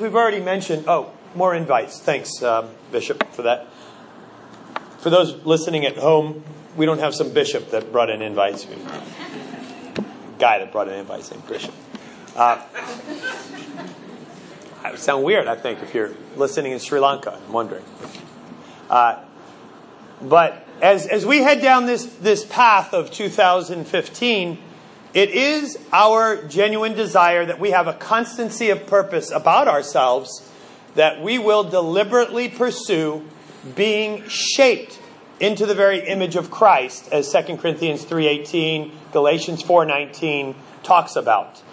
We've 0.00 0.14
already 0.14 0.40
mentioned, 0.40 0.84
oh, 0.86 1.12
more 1.34 1.54
invites. 1.54 2.00
Thanks, 2.00 2.42
um, 2.42 2.70
Bishop, 2.92 3.32
for 3.32 3.42
that. 3.42 3.66
For 4.98 5.10
those 5.10 5.44
listening 5.44 5.86
at 5.86 5.96
home, 5.96 6.44
we 6.76 6.86
don't 6.86 7.00
have 7.00 7.14
some 7.14 7.32
bishop 7.32 7.70
that 7.70 7.90
brought 7.92 8.10
in 8.10 8.22
invites. 8.22 8.66
Guy 10.38 10.58
that 10.58 10.70
brought 10.70 10.88
in 10.88 10.94
invites 10.94 11.30
named 11.30 11.46
Bishop. 11.46 11.74
Uh, 12.36 12.62
that 14.82 14.92
would 14.92 15.00
sound 15.00 15.24
weird, 15.24 15.48
I 15.48 15.56
think, 15.56 15.82
if 15.82 15.94
you're 15.94 16.12
listening 16.36 16.72
in 16.72 16.78
Sri 16.78 17.00
Lanka. 17.00 17.40
I'm 17.44 17.52
wondering. 17.52 17.84
Uh, 18.88 19.24
but 20.22 20.66
as, 20.80 21.06
as 21.06 21.26
we 21.26 21.38
head 21.38 21.60
down 21.60 21.86
this, 21.86 22.06
this 22.06 22.44
path 22.44 22.94
of 22.94 23.10
2015, 23.10 24.58
it 25.18 25.30
is 25.30 25.76
our 25.92 26.44
genuine 26.44 26.94
desire 26.94 27.44
that 27.44 27.58
we 27.58 27.72
have 27.72 27.88
a 27.88 27.92
constancy 27.92 28.70
of 28.70 28.86
purpose 28.86 29.32
about 29.32 29.66
ourselves, 29.66 30.48
that 30.94 31.20
we 31.20 31.40
will 31.40 31.64
deliberately 31.64 32.48
pursue 32.48 33.24
being 33.74 34.28
shaped 34.28 35.00
into 35.40 35.66
the 35.66 35.74
very 35.74 36.06
image 36.06 36.36
of 36.36 36.52
Christ, 36.52 37.08
as 37.10 37.32
2 37.32 37.56
Corinthians 37.56 38.04
3.18, 38.04 38.92
Galatians 39.10 39.60
4.19 39.64 40.54
talks 40.84 41.16
about. 41.16 41.64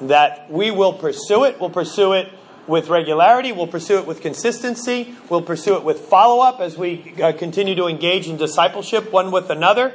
That 0.00 0.50
we 0.50 0.70
will 0.70 0.94
pursue 0.94 1.44
it, 1.44 1.60
we'll 1.60 1.68
pursue 1.68 2.14
it 2.14 2.32
with 2.66 2.88
regularity, 2.88 3.52
we'll 3.52 3.66
pursue 3.66 3.98
it 3.98 4.06
with 4.06 4.22
consistency, 4.22 5.14
we'll 5.28 5.42
pursue 5.42 5.76
it 5.76 5.84
with 5.84 6.00
follow 6.00 6.42
up 6.42 6.58
as 6.58 6.78
we 6.78 7.14
uh, 7.22 7.32
continue 7.32 7.74
to 7.74 7.84
engage 7.84 8.28
in 8.28 8.38
discipleship 8.38 9.12
one 9.12 9.30
with 9.30 9.50
another. 9.50 9.92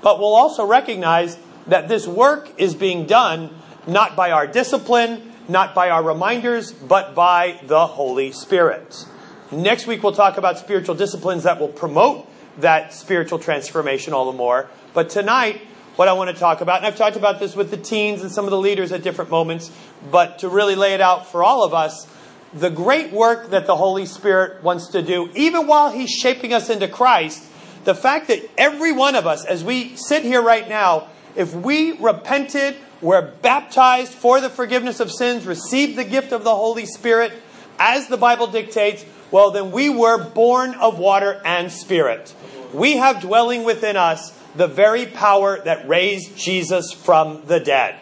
But 0.00 0.18
we'll 0.18 0.34
also 0.34 0.64
recognize 0.64 1.36
that 1.68 1.88
this 1.88 2.06
work 2.06 2.50
is 2.58 2.74
being 2.74 3.06
done 3.06 3.50
not 3.86 4.16
by 4.16 4.32
our 4.32 4.46
discipline, 4.46 5.32
not 5.48 5.74
by 5.74 5.90
our 5.90 6.02
reminders, 6.02 6.72
but 6.72 7.14
by 7.14 7.60
the 7.66 7.86
Holy 7.86 8.32
Spirit. 8.32 9.06
Next 9.52 9.86
week, 9.86 10.02
we'll 10.02 10.12
talk 10.12 10.38
about 10.38 10.58
spiritual 10.58 10.96
disciplines 10.96 11.44
that 11.44 11.60
will 11.60 11.68
promote 11.68 12.28
that 12.58 12.92
spiritual 12.92 13.38
transformation 13.38 14.12
all 14.12 14.30
the 14.30 14.36
more. 14.36 14.68
But 14.92 15.10
tonight, 15.10 15.60
what 15.94 16.08
I 16.08 16.14
want 16.14 16.30
to 16.30 16.36
talk 16.36 16.60
about, 16.60 16.78
and 16.78 16.86
I've 16.86 16.96
talked 16.96 17.16
about 17.16 17.38
this 17.38 17.54
with 17.54 17.70
the 17.70 17.76
teens 17.76 18.22
and 18.22 18.30
some 18.30 18.44
of 18.44 18.50
the 18.50 18.58
leaders 18.58 18.92
at 18.92 19.02
different 19.02 19.30
moments, 19.30 19.70
but 20.10 20.40
to 20.40 20.48
really 20.48 20.74
lay 20.74 20.94
it 20.94 21.00
out 21.00 21.30
for 21.30 21.44
all 21.44 21.64
of 21.64 21.74
us, 21.74 22.06
the 22.52 22.70
great 22.70 23.12
work 23.12 23.50
that 23.50 23.66
the 23.66 23.76
Holy 23.76 24.06
Spirit 24.06 24.62
wants 24.62 24.88
to 24.88 25.02
do, 25.02 25.30
even 25.34 25.66
while 25.66 25.92
He's 25.92 26.10
shaping 26.10 26.52
us 26.52 26.70
into 26.70 26.88
Christ, 26.88 27.44
the 27.84 27.94
fact 27.94 28.28
that 28.28 28.48
every 28.58 28.92
one 28.92 29.14
of 29.14 29.26
us, 29.26 29.44
as 29.44 29.62
we 29.62 29.94
sit 29.96 30.24
here 30.24 30.42
right 30.42 30.68
now, 30.68 31.08
if 31.36 31.54
we 31.54 31.92
repented, 31.92 32.76
were 33.00 33.32
baptized 33.42 34.12
for 34.12 34.40
the 34.40 34.50
forgiveness 34.50 35.00
of 35.00 35.12
sins, 35.12 35.46
received 35.46 35.96
the 35.96 36.04
gift 36.04 36.32
of 36.32 36.44
the 36.44 36.54
Holy 36.54 36.86
Spirit, 36.86 37.32
as 37.78 38.08
the 38.08 38.16
Bible 38.16 38.46
dictates, 38.46 39.04
well, 39.30 39.50
then 39.50 39.70
we 39.70 39.90
were 39.90 40.22
born 40.22 40.74
of 40.74 40.98
water 40.98 41.40
and 41.44 41.70
spirit. 41.70 42.34
We 42.72 42.96
have 42.96 43.20
dwelling 43.20 43.64
within 43.64 43.96
us 43.96 44.32
the 44.54 44.66
very 44.66 45.06
power 45.06 45.60
that 45.60 45.86
raised 45.86 46.36
Jesus 46.36 46.92
from 46.92 47.44
the 47.46 47.60
dead. 47.60 47.96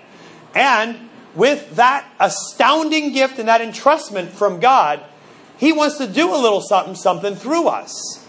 And 0.55 1.09
with 1.35 1.77
that 1.77 2.07
astounding 2.21 3.13
gift 3.13 3.39
and 3.39 3.49
that 3.49 3.61
entrustment 3.61 4.29
from 4.29 4.61
God, 4.61 5.05
He 5.59 5.73
wants 5.73 5.99
to 5.99 6.07
do 6.07 6.33
a 6.33 6.39
little 6.39 6.61
something, 6.61 6.95
something 6.95 7.35
through 7.35 7.67
us. 7.67 8.27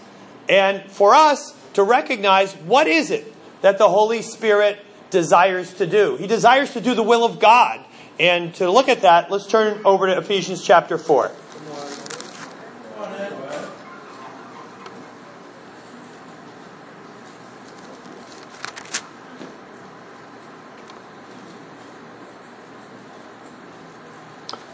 And 0.48 0.90
for 0.90 1.14
us 1.14 1.56
to 1.74 1.82
recognize 1.82 2.54
what 2.54 2.86
is 2.86 3.10
it 3.10 3.32
that 3.62 3.78
the 3.78 3.88
Holy 3.88 4.22
Spirit 4.22 4.78
desires 5.10 5.74
to 5.74 5.86
do. 5.86 6.16
He 6.16 6.26
desires 6.26 6.72
to 6.72 6.80
do 6.80 6.94
the 6.94 7.02
will 7.02 7.24
of 7.24 7.38
God. 7.38 7.84
And 8.18 8.54
to 8.56 8.70
look 8.70 8.88
at 8.88 9.02
that, 9.02 9.30
let's 9.30 9.46
turn 9.46 9.82
over 9.84 10.06
to 10.06 10.18
Ephesians 10.18 10.64
chapter 10.64 10.98
4. 10.98 11.30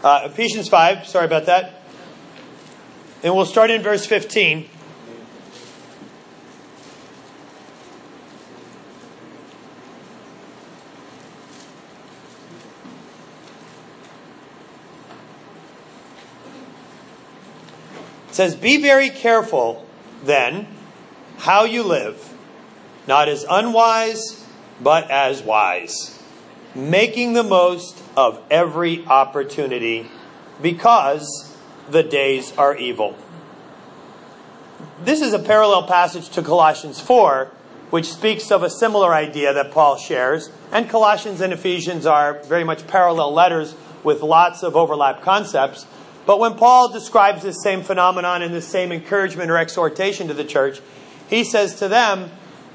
Uh, 0.03 0.23
Ephesians 0.25 0.67
5, 0.67 1.07
sorry 1.07 1.25
about 1.25 1.45
that. 1.45 1.81
And 3.23 3.33
we'll 3.33 3.45
start 3.45 3.71
in 3.71 3.81
verse 3.81 4.05
15. 4.05 4.69
It 18.33 18.37
says, 18.37 18.55
Be 18.55 18.81
very 18.81 19.11
careful 19.11 19.85
then 20.23 20.65
how 21.37 21.65
you 21.65 21.83
live, 21.83 22.33
not 23.07 23.29
as 23.29 23.45
unwise, 23.47 24.43
but 24.81 25.11
as 25.11 25.43
wise, 25.43 26.19
making 26.73 27.33
the 27.33 27.43
most 27.43 28.01
of 28.17 28.41
every 28.49 29.05
opportunity 29.05 30.09
because 30.63 31.55
the 31.87 32.01
days 32.01 32.57
are 32.57 32.75
evil. 32.75 33.15
This 35.03 35.21
is 35.21 35.33
a 35.33 35.39
parallel 35.39 35.85
passage 35.85 36.29
to 36.29 36.41
Colossians 36.41 36.99
4, 36.99 37.51
which 37.91 38.11
speaks 38.11 38.49
of 38.49 38.63
a 38.63 38.69
similar 38.71 39.13
idea 39.13 39.53
that 39.53 39.69
Paul 39.69 39.95
shares. 39.95 40.49
And 40.71 40.89
Colossians 40.89 41.39
and 41.39 41.53
Ephesians 41.53 42.07
are 42.07 42.41
very 42.45 42.63
much 42.63 42.87
parallel 42.87 43.31
letters 43.31 43.75
with 44.03 44.23
lots 44.23 44.63
of 44.63 44.75
overlap 44.75 45.21
concepts. 45.21 45.85
But 46.25 46.39
when 46.39 46.55
Paul 46.55 46.91
describes 46.91 47.43
this 47.43 47.61
same 47.61 47.81
phenomenon 47.81 48.41
and 48.41 48.53
this 48.53 48.67
same 48.67 48.91
encouragement 48.91 49.51
or 49.51 49.57
exhortation 49.57 50.27
to 50.29 50.33
the 50.33 50.45
church, 50.45 50.81
he 51.29 51.43
says 51.43 51.75
to 51.75 51.87
them, 51.87 52.31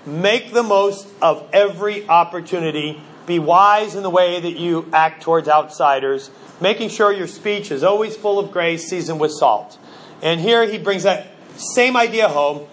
Make 0.06 0.52
the 0.52 0.62
most 0.62 1.06
of 1.20 1.48
every 1.52 2.08
opportunity. 2.08 3.00
Be 3.26 3.38
wise 3.38 3.94
in 3.94 4.02
the 4.02 4.10
way 4.10 4.40
that 4.40 4.56
you 4.56 4.88
act 4.92 5.22
towards 5.22 5.48
outsiders, 5.48 6.30
making 6.60 6.88
sure 6.88 7.12
your 7.12 7.26
speech 7.26 7.70
is 7.70 7.82
always 7.82 8.16
full 8.16 8.38
of 8.38 8.50
grace, 8.50 8.88
seasoned 8.88 9.20
with 9.20 9.32
salt. 9.32 9.78
And 10.22 10.40
here 10.40 10.66
he 10.66 10.78
brings 10.78 11.02
that 11.02 11.28
same 11.56 11.96
idea 11.96 12.28
home. 12.28 12.66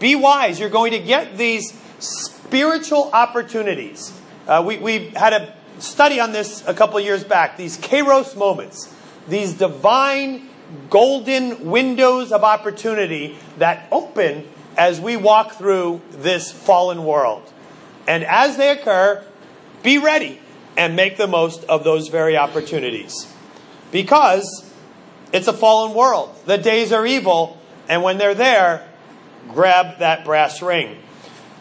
Be 0.00 0.16
wise. 0.16 0.58
You're 0.58 0.68
going 0.68 0.92
to 0.92 0.98
get 0.98 1.36
these 1.36 1.78
spiritual 2.00 3.10
opportunities. 3.12 4.12
Uh, 4.48 4.64
we, 4.66 4.78
we 4.78 5.10
had 5.10 5.32
a 5.32 5.54
study 5.78 6.18
on 6.18 6.32
this 6.32 6.66
a 6.66 6.74
couple 6.74 6.98
of 6.98 7.04
years 7.04 7.22
back, 7.22 7.56
these 7.56 7.78
kairos 7.78 8.36
moments 8.36 8.92
these 9.28 9.54
divine 9.54 10.48
golden 10.88 11.70
windows 11.70 12.32
of 12.32 12.44
opportunity 12.44 13.36
that 13.58 13.86
open 13.90 14.46
as 14.76 15.00
we 15.00 15.16
walk 15.16 15.52
through 15.52 16.00
this 16.10 16.50
fallen 16.50 17.04
world. 17.04 17.42
And 18.06 18.24
as 18.24 18.56
they 18.56 18.70
occur, 18.70 19.24
be 19.82 19.98
ready 19.98 20.40
and 20.76 20.96
make 20.96 21.16
the 21.16 21.26
most 21.26 21.64
of 21.64 21.84
those 21.84 22.08
very 22.08 22.36
opportunities. 22.36 23.32
Because 23.90 24.64
it's 25.32 25.48
a 25.48 25.52
fallen 25.52 25.94
world. 25.94 26.34
The 26.46 26.58
days 26.58 26.92
are 26.92 27.06
evil, 27.06 27.58
and 27.88 28.02
when 28.02 28.18
they're 28.18 28.34
there, 28.34 28.88
grab 29.52 29.98
that 29.98 30.24
brass 30.24 30.62
ring. 30.62 30.98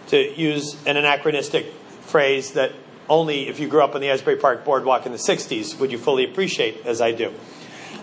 To 0.08 0.18
use 0.18 0.76
an 0.88 0.98
anachronistic 0.98 1.68
phrase 2.02 2.54
that 2.54 2.72
only 3.10 3.50
if 3.50 3.60
you 3.60 3.68
grew 3.68 3.82
up 3.82 3.96
on 3.96 4.02
the 4.02 4.10
Asbury 4.10 4.38
Park 4.38 4.64
Boardwalk 4.64 5.06
in 5.06 5.12
the 5.12 5.18
60s 5.18 5.80
would 5.80 5.92
you 5.92 5.98
fully 5.98 6.24
appreciate, 6.24 6.86
as 6.86 7.02
I 7.02 7.12
do. 7.12 7.34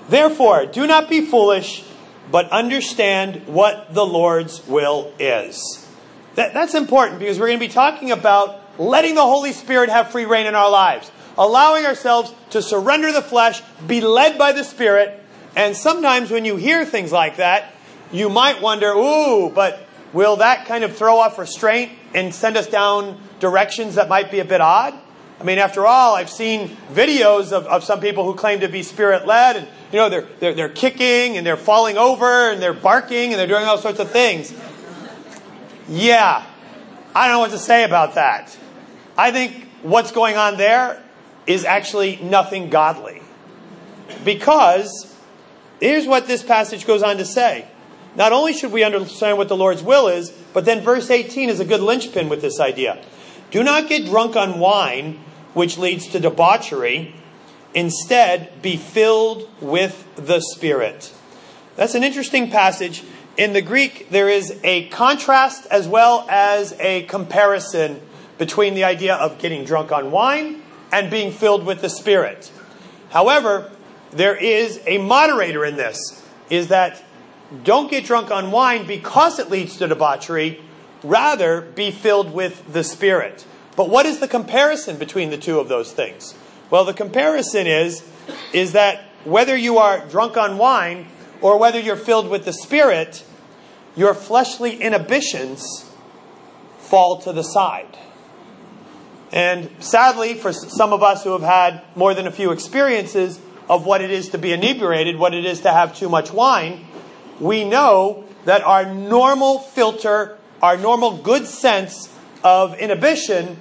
Therefore, 0.08 0.66
do 0.66 0.86
not 0.86 1.08
be 1.08 1.20
foolish, 1.22 1.84
but 2.30 2.50
understand 2.50 3.46
what 3.46 3.94
the 3.94 4.04
Lord's 4.04 4.66
will 4.66 5.12
is. 5.18 5.86
That, 6.34 6.52
that's 6.52 6.74
important 6.74 7.18
because 7.18 7.38
we're 7.38 7.46
going 7.46 7.58
to 7.58 7.66
be 7.66 7.72
talking 7.72 8.10
about 8.10 8.60
letting 8.78 9.14
the 9.14 9.22
Holy 9.22 9.52
Spirit 9.52 9.88
have 9.88 10.10
free 10.10 10.26
rein 10.26 10.46
in 10.46 10.54
our 10.54 10.70
lives, 10.70 11.10
allowing 11.38 11.86
ourselves 11.86 12.34
to 12.50 12.60
surrender 12.60 13.12
the 13.12 13.22
flesh, 13.22 13.62
be 13.86 14.00
led 14.00 14.36
by 14.36 14.52
the 14.52 14.64
Spirit. 14.64 15.22
And 15.56 15.74
sometimes 15.74 16.30
when 16.30 16.44
you 16.44 16.56
hear 16.56 16.84
things 16.84 17.10
like 17.10 17.36
that, 17.36 17.72
you 18.12 18.28
might 18.28 18.60
wonder, 18.60 18.88
ooh, 18.90 19.50
but 19.50 19.85
will 20.16 20.36
that 20.36 20.66
kind 20.66 20.82
of 20.82 20.96
throw 20.96 21.18
off 21.18 21.38
restraint 21.38 21.92
and 22.14 22.34
send 22.34 22.56
us 22.56 22.66
down 22.66 23.20
directions 23.38 23.96
that 23.96 24.08
might 24.08 24.30
be 24.30 24.40
a 24.40 24.44
bit 24.44 24.62
odd? 24.62 24.94
I 25.38 25.44
mean, 25.44 25.58
after 25.58 25.86
all, 25.86 26.14
I've 26.14 26.30
seen 26.30 26.70
videos 26.90 27.52
of, 27.52 27.66
of 27.66 27.84
some 27.84 28.00
people 28.00 28.24
who 28.24 28.34
claim 28.34 28.60
to 28.60 28.68
be 28.68 28.82
spirit 28.82 29.26
led, 29.26 29.56
and 29.56 29.68
you 29.92 29.98
know, 29.98 30.08
they're, 30.08 30.26
they're, 30.40 30.54
they're 30.54 30.68
kicking 30.70 31.36
and 31.36 31.46
they're 31.46 31.58
falling 31.58 31.98
over 31.98 32.50
and 32.50 32.62
they're 32.62 32.72
barking 32.72 33.32
and 33.32 33.38
they're 33.38 33.46
doing 33.46 33.66
all 33.66 33.76
sorts 33.76 34.00
of 34.00 34.10
things. 34.10 34.54
Yeah, 35.86 36.44
I 37.14 37.28
don't 37.28 37.36
know 37.36 37.40
what 37.40 37.50
to 37.50 37.58
say 37.58 37.84
about 37.84 38.14
that. 38.14 38.56
I 39.18 39.30
think 39.30 39.68
what's 39.82 40.12
going 40.12 40.36
on 40.36 40.56
there 40.56 41.02
is 41.46 41.66
actually 41.66 42.16
nothing 42.22 42.70
godly. 42.70 43.20
Because 44.24 45.14
here's 45.80 46.06
what 46.06 46.26
this 46.26 46.42
passage 46.42 46.86
goes 46.86 47.02
on 47.02 47.18
to 47.18 47.26
say. 47.26 47.68
Not 48.16 48.32
only 48.32 48.52
should 48.52 48.72
we 48.72 48.82
understand 48.82 49.38
what 49.38 49.48
the 49.48 49.56
Lord's 49.56 49.82
will 49.82 50.08
is, 50.08 50.30
but 50.52 50.64
then 50.64 50.80
verse 50.80 51.10
18 51.10 51.48
is 51.48 51.60
a 51.60 51.64
good 51.64 51.80
linchpin 51.80 52.28
with 52.28 52.40
this 52.40 52.58
idea. 52.58 53.04
Do 53.50 53.62
not 53.62 53.88
get 53.88 54.06
drunk 54.06 54.36
on 54.36 54.58
wine, 54.58 55.20
which 55.54 55.78
leads 55.78 56.08
to 56.08 56.20
debauchery 56.20 57.14
Instead, 57.76 58.62
be 58.62 58.78
filled 58.78 59.50
with 59.60 60.08
the 60.16 60.40
Spirit. 60.40 61.12
That's 61.76 61.94
an 61.94 62.02
interesting 62.02 62.50
passage. 62.50 63.04
In 63.36 63.52
the 63.52 63.60
Greek, 63.60 64.08
there 64.08 64.30
is 64.30 64.58
a 64.64 64.88
contrast 64.88 65.66
as 65.66 65.86
well 65.86 66.26
as 66.30 66.74
a 66.80 67.02
comparison 67.02 68.00
between 68.38 68.72
the 68.72 68.84
idea 68.84 69.14
of 69.14 69.38
getting 69.38 69.66
drunk 69.66 69.92
on 69.92 70.10
wine 70.10 70.62
and 70.90 71.10
being 71.10 71.30
filled 71.30 71.66
with 71.66 71.82
the 71.82 71.90
Spirit. 71.90 72.50
However, 73.10 73.70
there 74.10 74.34
is 74.34 74.80
a 74.86 74.96
moderator 74.96 75.62
in 75.62 75.76
this, 75.76 75.98
is 76.48 76.68
that 76.68 77.04
don't 77.62 77.90
get 77.90 78.04
drunk 78.04 78.30
on 78.30 78.50
wine 78.50 78.86
because 78.86 79.38
it 79.38 79.50
leads 79.50 79.76
to 79.78 79.86
debauchery, 79.86 80.60
rather 81.02 81.60
be 81.60 81.90
filled 81.90 82.32
with 82.32 82.72
the 82.72 82.82
Spirit. 82.82 83.46
But 83.76 83.88
what 83.90 84.06
is 84.06 84.20
the 84.20 84.28
comparison 84.28 84.96
between 84.98 85.30
the 85.30 85.38
two 85.38 85.60
of 85.60 85.68
those 85.68 85.92
things? 85.92 86.34
Well, 86.70 86.84
the 86.84 86.94
comparison 86.94 87.66
is, 87.66 88.08
is 88.52 88.72
that 88.72 89.04
whether 89.24 89.56
you 89.56 89.78
are 89.78 90.06
drunk 90.06 90.36
on 90.36 90.58
wine 90.58 91.06
or 91.40 91.58
whether 91.58 91.78
you're 91.78 91.96
filled 91.96 92.28
with 92.28 92.44
the 92.44 92.52
Spirit, 92.52 93.24
your 93.94 94.14
fleshly 94.14 94.80
inhibitions 94.80 95.90
fall 96.78 97.18
to 97.18 97.32
the 97.32 97.42
side. 97.42 97.98
And 99.32 99.70
sadly, 99.80 100.34
for 100.34 100.52
some 100.52 100.92
of 100.92 101.02
us 101.02 101.24
who 101.24 101.32
have 101.32 101.42
had 101.42 101.82
more 101.96 102.14
than 102.14 102.26
a 102.26 102.32
few 102.32 102.52
experiences 102.52 103.40
of 103.68 103.84
what 103.84 104.00
it 104.00 104.10
is 104.10 104.30
to 104.30 104.38
be 104.38 104.52
inebriated, 104.52 105.18
what 105.18 105.34
it 105.34 105.44
is 105.44 105.60
to 105.62 105.72
have 105.72 105.96
too 105.96 106.08
much 106.08 106.30
wine, 106.32 106.85
we 107.40 107.64
know 107.64 108.24
that 108.44 108.62
our 108.62 108.86
normal 108.86 109.58
filter, 109.58 110.38
our 110.62 110.76
normal 110.76 111.18
good 111.18 111.46
sense 111.46 112.12
of 112.42 112.78
inhibition 112.78 113.60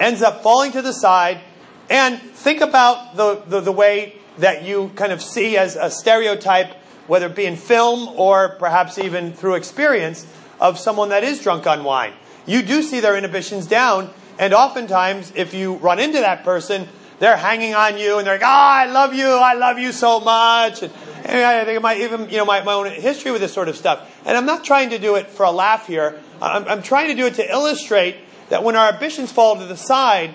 ends 0.00 0.22
up 0.22 0.42
falling 0.42 0.72
to 0.72 0.82
the 0.82 0.92
side. 0.92 1.40
And 1.88 2.20
think 2.20 2.60
about 2.60 3.16
the, 3.16 3.42
the, 3.46 3.60
the 3.60 3.72
way 3.72 4.16
that 4.38 4.64
you 4.64 4.90
kind 4.96 5.12
of 5.12 5.22
see 5.22 5.56
as 5.56 5.76
a 5.76 5.90
stereotype, 5.90 6.72
whether 7.06 7.26
it 7.26 7.36
be 7.36 7.46
in 7.46 7.56
film 7.56 8.08
or 8.18 8.50
perhaps 8.58 8.98
even 8.98 9.32
through 9.32 9.54
experience, 9.54 10.26
of 10.60 10.78
someone 10.78 11.10
that 11.10 11.22
is 11.24 11.40
drunk 11.40 11.66
on 11.66 11.84
wine. 11.84 12.12
You 12.46 12.62
do 12.62 12.82
see 12.82 13.00
their 13.00 13.16
inhibitions 13.16 13.66
down, 13.66 14.10
and 14.38 14.52
oftentimes, 14.52 15.32
if 15.36 15.54
you 15.54 15.76
run 15.76 15.98
into 15.98 16.18
that 16.18 16.44
person, 16.44 16.88
they're 17.18 17.36
hanging 17.36 17.74
on 17.74 17.98
you 17.98 18.18
and 18.18 18.26
they're 18.26 18.34
like, 18.34 18.42
"Ah, 18.44 18.82
oh, 18.82 18.88
I 18.88 18.92
love 18.92 19.14
you, 19.14 19.28
I 19.28 19.54
love 19.54 19.78
you 19.78 19.92
so 19.92 20.20
much." 20.20 20.82
And, 20.82 20.92
I 21.24 21.64
think 21.64 21.80
my 21.82 21.96
even 21.96 22.28
you 22.28 22.36
know 22.36 22.44
my, 22.44 22.62
my 22.62 22.74
own 22.74 22.90
history 22.90 23.30
with 23.30 23.40
this 23.40 23.52
sort 23.52 23.68
of 23.68 23.76
stuff. 23.76 24.10
And 24.26 24.36
I'm 24.36 24.46
not 24.46 24.64
trying 24.64 24.90
to 24.90 24.98
do 24.98 25.16
it 25.16 25.28
for 25.28 25.44
a 25.44 25.50
laugh 25.50 25.86
here. 25.86 26.20
I'm, 26.40 26.66
I'm 26.68 26.82
trying 26.82 27.08
to 27.08 27.14
do 27.14 27.26
it 27.26 27.34
to 27.34 27.50
illustrate 27.50 28.16
that 28.50 28.62
when 28.62 28.76
our 28.76 28.92
ambitions 28.92 29.32
fall 29.32 29.56
to 29.56 29.64
the 29.64 29.76
side, 29.76 30.34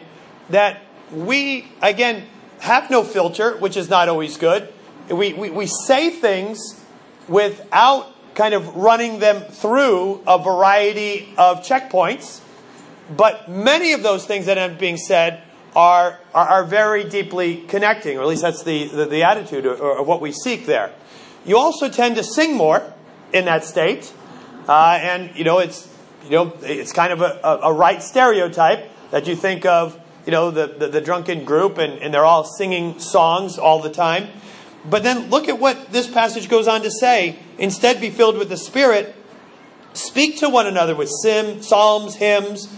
that 0.50 0.82
we 1.12 1.68
again 1.82 2.26
have 2.60 2.90
no 2.90 3.04
filter, 3.04 3.56
which 3.58 3.78
is 3.78 3.90
not 3.90 4.10
always 4.10 4.38
good. 4.38 4.72
We, 5.10 5.34
we, 5.34 5.50
we 5.50 5.66
say 5.66 6.10
things 6.10 6.84
without 7.28 8.14
kind 8.36 8.54
of 8.54 8.76
running 8.76 9.20
them 9.20 9.42
through 9.42 10.24
a 10.28 10.38
variety 10.38 11.34
of 11.38 11.62
checkpoints. 11.62 12.42
But 13.16 13.50
many 13.50 13.94
of 13.94 14.04
those 14.04 14.26
things 14.26 14.46
that 14.46 14.58
end 14.58 14.74
up 14.74 14.80
being 14.80 14.98
said 14.98 15.44
are, 15.76 16.20
are, 16.34 16.48
are 16.48 16.64
very 16.64 17.04
deeply 17.04 17.58
connecting, 17.68 18.18
or 18.18 18.22
at 18.22 18.28
least 18.28 18.42
that's 18.42 18.64
the, 18.64 18.86
the, 18.88 19.06
the 19.06 19.24
attitude 19.24 19.66
of, 19.66 20.08
what 20.08 20.22
we 20.22 20.32
seek 20.32 20.66
there. 20.66 20.92
You 21.46 21.58
also 21.58 21.90
tend 21.90 22.16
to 22.16 22.24
sing 22.24 22.56
more 22.56 22.94
in 23.34 23.46
that 23.46 23.64
state, 23.64 24.12
uh, 24.68 25.00
and 25.02 25.36
you 25.36 25.44
know 25.44 25.60
it's 25.60 25.88
you 26.26 26.32
know 26.32 26.54
it's 26.62 26.92
kind 26.92 27.14
of 27.14 27.22
a, 27.22 27.40
a, 27.44 27.58
a, 27.70 27.74
right 27.74 28.02
stereotype 28.02 28.90
that 29.12 29.28
you 29.28 29.36
think 29.36 29.66
of 29.66 30.00
you 30.26 30.32
know 30.32 30.52
the, 30.52 30.68
the, 30.68 30.88
the 30.88 31.02
drunken 31.02 31.46
group 31.46 31.78
and, 31.78 31.94
and 32.00 32.14
they're 32.14 32.26
all 32.26 32.44
singing 32.44 33.00
songs 33.00 33.58
all 33.58 33.82
the 33.82 33.92
time. 33.92 34.28
But 34.90 35.04
then 35.04 35.30
look 35.30 35.48
at 35.48 35.60
what 35.60 35.92
this 35.92 36.08
passage 36.08 36.50
goes 36.50 36.68
on 36.68 36.82
to 36.82 36.92
say. 36.92 37.38
Instead, 37.58 38.00
be 38.00 38.10
filled 38.10 38.38
with 38.38 38.50
the 38.50 38.58
Spirit. 38.58 39.16
Speak 39.94 40.38
to 40.40 40.50
one 40.50 40.68
another 40.68 40.96
with 40.96 41.10
sim, 41.10 41.62
psalms, 41.62 42.16
hymns 42.16 42.74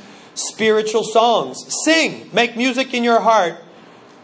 spiritual 0.49 1.03
songs. 1.03 1.65
Sing, 1.85 2.29
make 2.33 2.55
music 2.55 2.93
in 2.93 3.03
your 3.03 3.19
heart, 3.21 3.55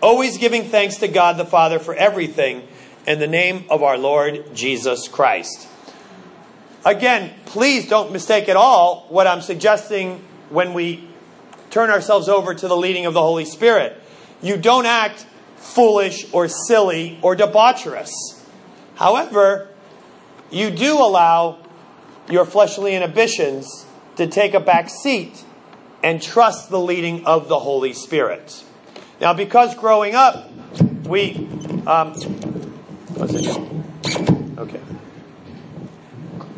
always 0.01 0.37
giving 0.37 0.63
thanks 0.63 0.97
to 0.97 1.07
God 1.07 1.37
the 1.37 1.45
Father 1.45 1.79
for 1.79 1.93
everything 1.93 2.67
in 3.05 3.19
the 3.19 3.27
name 3.27 3.65
of 3.69 3.83
our 3.83 3.97
Lord 3.97 4.53
Jesus 4.53 5.07
Christ. 5.07 5.67
Again, 6.85 7.33
please 7.45 7.87
don't 7.87 8.11
mistake 8.11 8.47
at 8.49 8.55
all 8.55 9.05
what 9.09 9.27
I'm 9.27 9.41
suggesting 9.41 10.21
when 10.49 10.73
we 10.73 11.07
turn 11.69 11.89
ourselves 11.89 12.29
over 12.29 12.53
to 12.53 12.67
the 12.67 12.77
leading 12.77 13.05
of 13.05 13.13
the 13.13 13.21
Holy 13.21 13.45
Spirit. 13.45 14.01
You 14.41 14.57
don't 14.57 14.85
act 14.85 15.25
foolish 15.57 16.31
or 16.33 16.47
silly 16.47 17.19
or 17.21 17.35
debaucherous. 17.35 18.11
However, 18.95 19.69
you 20.49 20.71
do 20.71 20.97
allow 20.97 21.59
your 22.29 22.45
fleshly 22.45 22.95
inhibitions 22.95 23.85
to 24.15 24.27
take 24.27 24.53
a 24.53 24.59
back 24.59 24.89
seat 24.89 25.43
and 26.03 26.21
trust 26.21 26.69
the 26.69 26.79
leading 26.79 27.25
of 27.25 27.47
the 27.47 27.59
Holy 27.59 27.93
Spirit. 27.93 28.63
Now, 29.19 29.33
because 29.33 29.75
growing 29.75 30.15
up, 30.15 30.51
we. 31.05 31.47
Um? 31.87 32.13
Okay. 34.57 34.81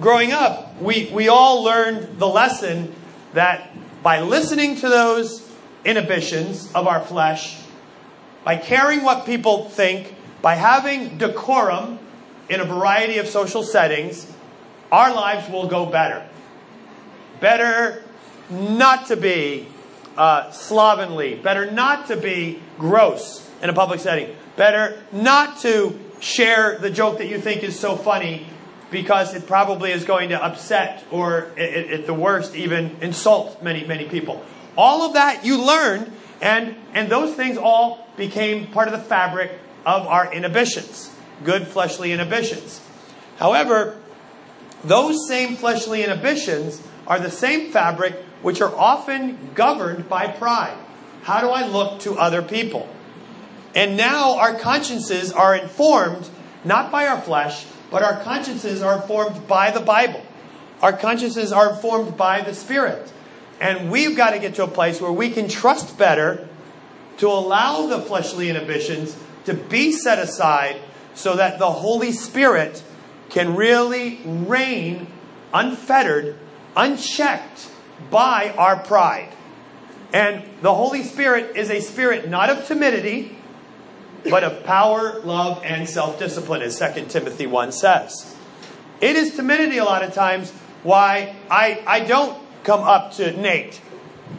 Growing 0.01 0.31
up, 0.31 0.81
we, 0.81 1.09
we 1.11 1.27
all 1.27 1.63
learned 1.63 2.19
the 2.19 2.27
lesson 2.27 2.93
that 3.33 3.71
by 4.01 4.21
listening 4.21 4.75
to 4.77 4.89
those 4.89 5.45
inhibitions 5.83 6.71
of 6.73 6.87
our 6.87 7.01
flesh, 7.01 7.59
by 8.43 8.55
caring 8.55 9.03
what 9.03 9.25
people 9.25 9.69
think, 9.69 10.15
by 10.41 10.55
having 10.55 11.17
decorum 11.17 11.99
in 12.49 12.61
a 12.61 12.65
variety 12.65 13.17
of 13.17 13.27
social 13.27 13.63
settings, 13.63 14.31
our 14.91 15.13
lives 15.13 15.49
will 15.49 15.67
go 15.67 15.85
better. 15.85 16.27
Better 17.39 18.03
not 18.49 19.07
to 19.07 19.15
be 19.15 19.67
uh, 20.17 20.51
slovenly, 20.51 21.35
better 21.35 21.69
not 21.71 22.07
to 22.07 22.17
be 22.17 22.61
gross 22.77 23.49
in 23.61 23.69
a 23.69 23.73
public 23.73 23.99
setting, 23.99 24.35
better 24.55 25.01
not 25.11 25.59
to 25.59 25.97
share 26.19 26.77
the 26.77 26.89
joke 26.89 27.19
that 27.19 27.27
you 27.27 27.39
think 27.39 27.63
is 27.63 27.79
so 27.79 27.95
funny 27.95 28.45
because 28.91 29.33
it 29.33 29.45
probably 29.47 29.91
is 29.91 30.03
going 30.03 30.29
to 30.29 30.43
upset 30.43 31.03
or, 31.11 31.51
at 31.57 32.05
the 32.05 32.13
worst, 32.13 32.55
even 32.55 32.97
insult 33.01 33.61
many, 33.61 33.85
many 33.85 34.05
people. 34.05 34.43
All 34.77 35.03
of 35.03 35.13
that 35.13 35.45
you 35.45 35.63
learned, 35.63 36.11
and, 36.41 36.75
and 36.93 37.09
those 37.09 37.35
things 37.35 37.57
all 37.57 38.07
became 38.17 38.67
part 38.67 38.87
of 38.87 38.93
the 38.93 38.99
fabric 38.99 39.51
of 39.85 40.07
our 40.07 40.33
inhibitions, 40.33 41.13
good 41.43 41.67
fleshly 41.67 42.11
inhibitions. 42.11 42.81
However, 43.37 43.97
those 44.83 45.27
same 45.27 45.55
fleshly 45.55 46.03
inhibitions 46.03 46.81
are 47.07 47.19
the 47.19 47.31
same 47.31 47.71
fabric 47.71 48.15
which 48.41 48.61
are 48.61 48.75
often 48.75 49.51
governed 49.55 50.07
by 50.07 50.27
pride. 50.27 50.77
How 51.23 51.41
do 51.41 51.49
I 51.49 51.67
look 51.67 51.99
to 52.01 52.17
other 52.17 52.41
people? 52.41 52.87
And 53.75 53.97
now 53.97 54.37
our 54.37 54.55
consciences 54.55 55.31
are 55.31 55.55
informed 55.55 56.29
not 56.63 56.91
by 56.91 57.07
our 57.07 57.21
flesh, 57.21 57.65
but 57.91 58.03
our 58.03 58.21
consciences 58.23 58.81
are 58.81 58.95
informed 58.95 59.47
by 59.47 59.71
the 59.71 59.79
Bible. 59.79 60.21
Our 60.81 60.93
consciences 60.93 61.51
are 61.51 61.71
informed 61.71 62.17
by 62.17 62.41
the 62.41 62.53
Spirit. 62.53 63.11
And 63.59 63.91
we've 63.91 64.15
got 64.15 64.31
to 64.31 64.39
get 64.39 64.55
to 64.55 64.63
a 64.63 64.67
place 64.67 65.01
where 65.01 65.11
we 65.11 65.29
can 65.29 65.49
trust 65.49 65.97
better 65.97 66.47
to 67.17 67.27
allow 67.27 67.87
the 67.87 67.99
fleshly 67.99 68.49
inhibitions 68.49 69.17
to 69.45 69.53
be 69.53 69.91
set 69.91 70.19
aside 70.19 70.79
so 71.13 71.35
that 71.35 71.59
the 71.59 71.69
Holy 71.69 72.13
Spirit 72.13 72.81
can 73.29 73.55
really 73.55 74.21
reign 74.23 75.07
unfettered, 75.53 76.37
unchecked 76.75 77.69
by 78.09 78.53
our 78.57 78.77
pride. 78.77 79.29
And 80.13 80.43
the 80.61 80.73
Holy 80.73 81.03
Spirit 81.03 81.55
is 81.55 81.69
a 81.69 81.81
spirit 81.81 82.29
not 82.29 82.49
of 82.49 82.65
timidity, 82.65 83.37
but 84.23 84.43
of 84.43 84.63
power, 84.63 85.19
love, 85.19 85.61
and 85.63 85.87
self 85.87 86.19
discipline, 86.19 86.61
as 86.61 86.79
2 86.79 87.05
Timothy 87.05 87.45
1 87.45 87.71
says. 87.71 88.35
It 89.01 89.15
is 89.15 89.35
timidity 89.35 89.77
a 89.77 89.85
lot 89.85 90.03
of 90.03 90.13
times 90.13 90.51
why 90.83 91.35
I, 91.49 91.83
I 91.85 91.99
don't 92.01 92.37
come 92.63 92.81
up 92.81 93.13
to 93.13 93.31
Nate 93.39 93.79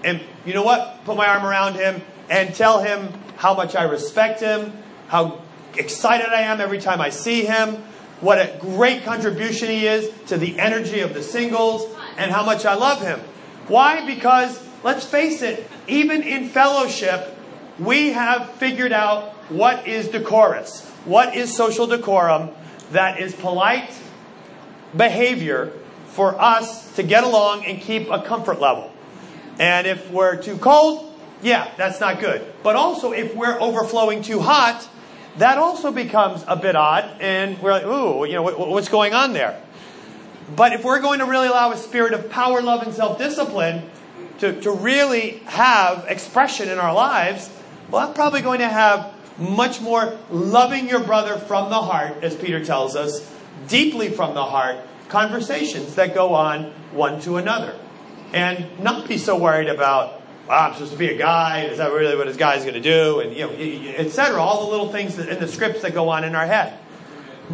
and, 0.05 0.21
you 0.45 0.55
know 0.55 0.63
what, 0.63 1.05
put 1.05 1.17
my 1.17 1.27
arm 1.27 1.45
around 1.45 1.75
him 1.75 2.03
and 2.29 2.55
tell 2.55 2.83
him 2.83 3.13
how 3.37 3.55
much 3.55 3.75
I 3.75 3.85
respect 3.85 4.41
him, 4.41 4.73
how 5.09 5.43
excited 5.77 6.29
I 6.29 6.43
am 6.43 6.61
every 6.61 6.79
time 6.79 7.01
I 7.01 7.11
see 7.11 7.45
him, 7.45 7.77
what 8.21 8.39
a 8.39 8.57
great 8.61 9.05
contribution 9.05 9.69
he 9.69 9.87
is 9.87 10.11
to 10.27 10.37
the 10.37 10.59
energy 10.59 11.01
of 11.01 11.15
the 11.15 11.23
singles, 11.23 11.87
and 12.17 12.31
how 12.31 12.45
much 12.45 12.67
I 12.67 12.75
love 12.75 13.01
him. 13.01 13.21
Why? 13.71 14.05
Because, 14.05 14.61
let's 14.83 15.07
face 15.07 15.43
it, 15.43 15.65
even 15.87 16.25
in 16.25 16.49
fellowship, 16.49 17.37
we 17.79 18.11
have 18.11 18.51
figured 18.55 18.93
out 18.93 19.33
what 19.49 19.87
is 19.87 20.09
decorous, 20.09 20.85
what 21.05 21.37
is 21.37 21.55
social 21.57 21.87
decorum 21.87 22.51
that 22.91 23.21
is 23.21 23.33
polite 23.33 23.97
behavior 24.97 25.73
for 26.07 26.35
us 26.41 26.97
to 26.97 27.05
get 27.05 27.23
along 27.23 27.65
and 27.65 27.81
keep 27.81 28.11
a 28.11 28.21
comfort 28.23 28.61
level. 28.61 28.93
And 29.61 29.87
if 29.87 30.11
we're 30.11 30.43
too 30.43 30.59
cold, 30.59 31.17
yeah, 31.41 31.73
that's 31.77 32.01
not 32.01 32.19
good. 32.19 32.45
But 32.65 32.75
also, 32.75 33.13
if 33.13 33.37
we're 33.37 33.57
overflowing 33.61 34.23
too 34.23 34.41
hot, 34.41 34.89
that 35.39 35.59
also 35.59 35.93
becomes 35.93 36.45
a 36.49 36.57
bit 36.57 36.75
odd, 36.75 37.09
and 37.21 37.57
we're 37.63 37.71
like, 37.71 37.87
ooh, 37.87 38.25
you 38.25 38.33
know, 38.33 38.43
what, 38.43 38.59
what's 38.59 38.89
going 38.89 39.15
on 39.15 39.33
there? 39.33 39.63
But 40.57 40.73
if 40.73 40.85
we're 40.85 41.01
going 41.01 41.21
to 41.21 41.27
really 41.27 41.49
allow 41.49 41.73
a 41.73 41.77
spirit 41.77 42.13
of 42.13 42.31
power, 42.31 42.61
love, 42.61 42.83
and 42.83 42.95
self 42.95 43.19
discipline 43.19 43.89
to, 44.41 44.61
to 44.63 44.71
really 44.71 45.39
have 45.47 46.07
expression 46.09 46.69
in 46.69 46.79
our 46.79 46.95
lives, 46.95 47.51
well, 47.91 48.09
I'm 48.09 48.15
probably 48.15 48.43
going 48.43 48.61
to 48.61 48.69
have 48.69 49.15
much 49.39 49.81
more 49.81 50.19
loving 50.31 50.89
your 50.89 51.01
brother 51.01 51.39
from 51.39 51.71
the 51.71 51.81
heart, 51.81 52.23
as 52.23 52.37
Peter 52.37 52.65
tells 52.65 52.95
us, 52.97 53.33
deeply 53.69 54.11
from 54.11 54.35
the 54.35 54.45
heart, 54.45 54.77
conversations 55.09 55.95
that 55.95 56.15
go 56.15 56.35
on 56.35 56.73
one 56.93 57.21
to 57.23 57.37
another. 57.37 57.79
And 58.33 58.81
not 58.81 59.09
be 59.09 59.19
so 59.19 59.37
worried 59.37 59.69
about, 59.69 60.23
I'm 60.49 60.75
supposed 60.75 60.93
to 60.93 60.99
be 60.99 61.09
a 61.09 61.17
guy, 61.17 61.63
is 61.63 61.79
that 61.79 61.93
really 61.93 62.17
what 62.17 62.27
his 62.27 62.37
guy's 62.37 62.63
going 62.63 62.75
to 62.75 62.81
do? 62.81 63.21
And, 63.21 63.37
you 63.37 63.47
know, 63.47 63.53
etc. 63.53 64.41
All 64.41 64.65
the 64.65 64.71
little 64.71 64.93
things 64.93 65.19
in 65.19 65.41
the 65.41 65.49
scripts 65.49 65.83
that 65.83 65.95
go 65.95 66.09
on 66.11 66.25
in 66.25 66.35
our 66.35 66.47
head. 66.47 66.79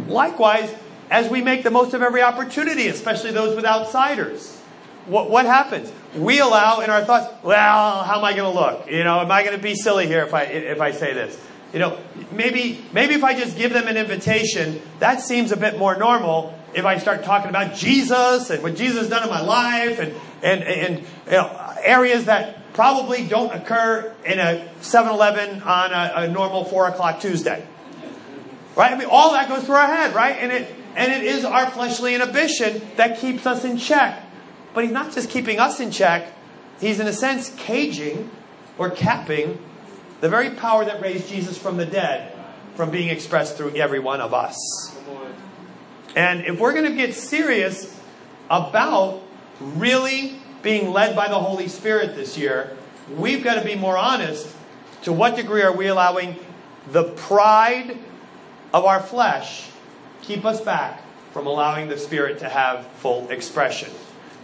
Likewise, 0.07 0.75
as 1.10 1.30
we 1.30 1.40
make 1.42 1.62
the 1.62 1.70
most 1.70 1.94
of 1.94 2.02
every 2.02 2.22
opportunity, 2.22 2.88
especially 2.88 3.32
those 3.32 3.54
with 3.54 3.64
outsiders, 3.64 4.60
what, 5.06 5.30
what 5.30 5.46
happens? 5.46 5.92
We 6.16 6.40
allow 6.40 6.80
in 6.80 6.90
our 6.90 7.04
thoughts, 7.04 7.32
well, 7.42 8.02
how 8.02 8.18
am 8.18 8.25
I 8.25 8.34
going 8.34 8.52
to 8.52 8.58
look? 8.58 8.90
You 8.90 9.04
know, 9.04 9.20
am 9.20 9.30
I 9.30 9.44
going 9.44 9.56
to 9.56 9.62
be 9.62 9.75
silly 9.75 10.06
here 10.06 10.25
if 10.25 10.34
I, 10.34 10.42
if 10.42 10.80
I 10.80 10.90
say 10.90 11.14
this? 11.14 11.40
You 11.72 11.78
know, 11.78 11.98
maybe, 12.32 12.84
maybe 12.92 13.14
if 13.14 13.25
I 13.25 13.38
just 13.38 13.56
give 13.56 13.72
them 13.72 13.86
an 13.86 13.96
invitation, 13.96 14.80
that 14.98 15.20
seems 15.20 15.52
a 15.52 15.56
bit 15.56 15.78
more 15.78 15.96
normal 15.96 16.58
if 16.75 16.84
I 16.84 16.98
start 16.98 17.25
talking 17.25 17.48
about 17.48 17.75
Jesus 17.75 18.50
and 18.50 18.62
what 18.62 18.76
Jesus 18.76 18.98
has 18.98 19.08
done 19.08 19.22
in 19.22 19.30
my 19.30 19.40
life 19.40 19.98
and, 19.98 20.14
and, 20.42 20.62
and 20.62 20.98
you 20.98 21.32
know, 21.32 21.75
areas 21.82 22.26
that 22.26 22.72
probably 22.75 23.26
don't 23.26 23.52
occur 23.54 24.14
in 24.25 24.38
a 24.38 24.68
7 24.82 25.10
Eleven 25.10 25.62
on 25.62 25.92
a, 25.92 26.12
a, 26.16 26.28
normal 26.28 26.64
4 26.64 26.88
o'clock 26.88 27.20
Tuesday. 27.20 27.66
Right? 28.76 28.92
I 28.92 28.98
mean, 28.98 29.08
all 29.10 29.32
that 29.32 29.48
goes 29.48 29.64
through 29.64 29.76
our 29.76 29.86
head, 29.86 30.14
right? 30.14 30.36
And 30.38 30.52
it, 30.52 30.75
and 30.97 31.12
it 31.12 31.23
is 31.23 31.45
our 31.45 31.71
fleshly 31.71 32.15
inhibition 32.15 32.81
that 32.97 33.19
keeps 33.19 33.47
us 33.47 33.65
in 33.65 33.76
check. 33.76 34.23
But 34.75 34.85
he's 34.85 34.93
not 34.93 35.12
just 35.12 35.31
keeping 35.31 35.61
us 35.61 35.79
in 35.79 35.91
check, 35.91 36.33
he's 36.81 36.99
in 36.99 37.07
a 37.07 37.12
sense 37.12 37.55
caging 37.57 38.31
or 38.79 38.91
capping 38.91 39.62
the 40.21 40.29
very 40.29 40.50
power 40.50 40.85
that 40.85 41.00
raised 41.00 41.29
Jesus 41.29 41.57
from 41.57 41.76
the 41.76 41.87
dead 41.87 42.33
from 42.75 42.91
being 42.91 43.09
expressed 43.09 43.57
through 43.57 43.76
every 43.76 43.99
one 43.99 44.21
of 44.21 44.35
us. 44.35 44.95
And 46.15 46.45
if 46.47 46.59
we're 46.59 46.73
going 46.73 46.91
to 46.91 46.97
get 46.97 47.15
serious 47.15 47.99
about 48.49 49.23
really 49.61 50.38
being 50.62 50.91
led 50.91 51.15
by 51.15 51.29
the 51.29 51.38
Holy 51.38 51.69
Spirit 51.69 52.17
this 52.17 52.38
year, 52.38 52.76
we've 53.15 53.45
got 53.45 53.55
to 53.55 53.65
be 53.65 53.75
more 53.75 53.97
honest. 53.97 54.55
To 55.03 55.12
what 55.12 55.37
degree 55.37 55.62
are 55.62 55.73
we 55.73 55.87
allowing 55.87 56.37
the 56.91 57.05
pride 57.05 57.99
of 58.73 58.85
our 58.85 59.00
flesh 59.00 59.71
keep 60.26 60.45
us 60.45 60.61
back 60.61 61.02
from 61.33 61.47
allowing 61.47 61.88
the 61.88 61.99
Spirit 61.99 62.40
to 62.40 62.49
have 62.49 62.87
full 62.99 63.28
expression? 63.30 63.90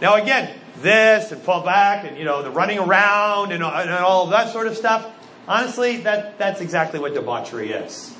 Now, 0.01 0.15
again, 0.15 0.53
this 0.81 1.31
and 1.31 1.41
fall 1.41 1.63
back 1.63 2.05
and 2.05 2.17
you 2.17 2.25
know 2.25 2.41
the 2.41 2.49
running 2.49 2.79
around 2.79 3.51
and, 3.51 3.63
uh, 3.63 3.69
and 3.69 3.91
all 3.91 4.27
that 4.27 4.51
sort 4.51 4.67
of 4.67 4.75
stuff. 4.75 5.09
Honestly, 5.47 5.97
that, 5.97 6.37
that's 6.37 6.61
exactly 6.61 6.99
what 6.99 7.13
debauchery 7.13 7.71
is. 7.71 8.15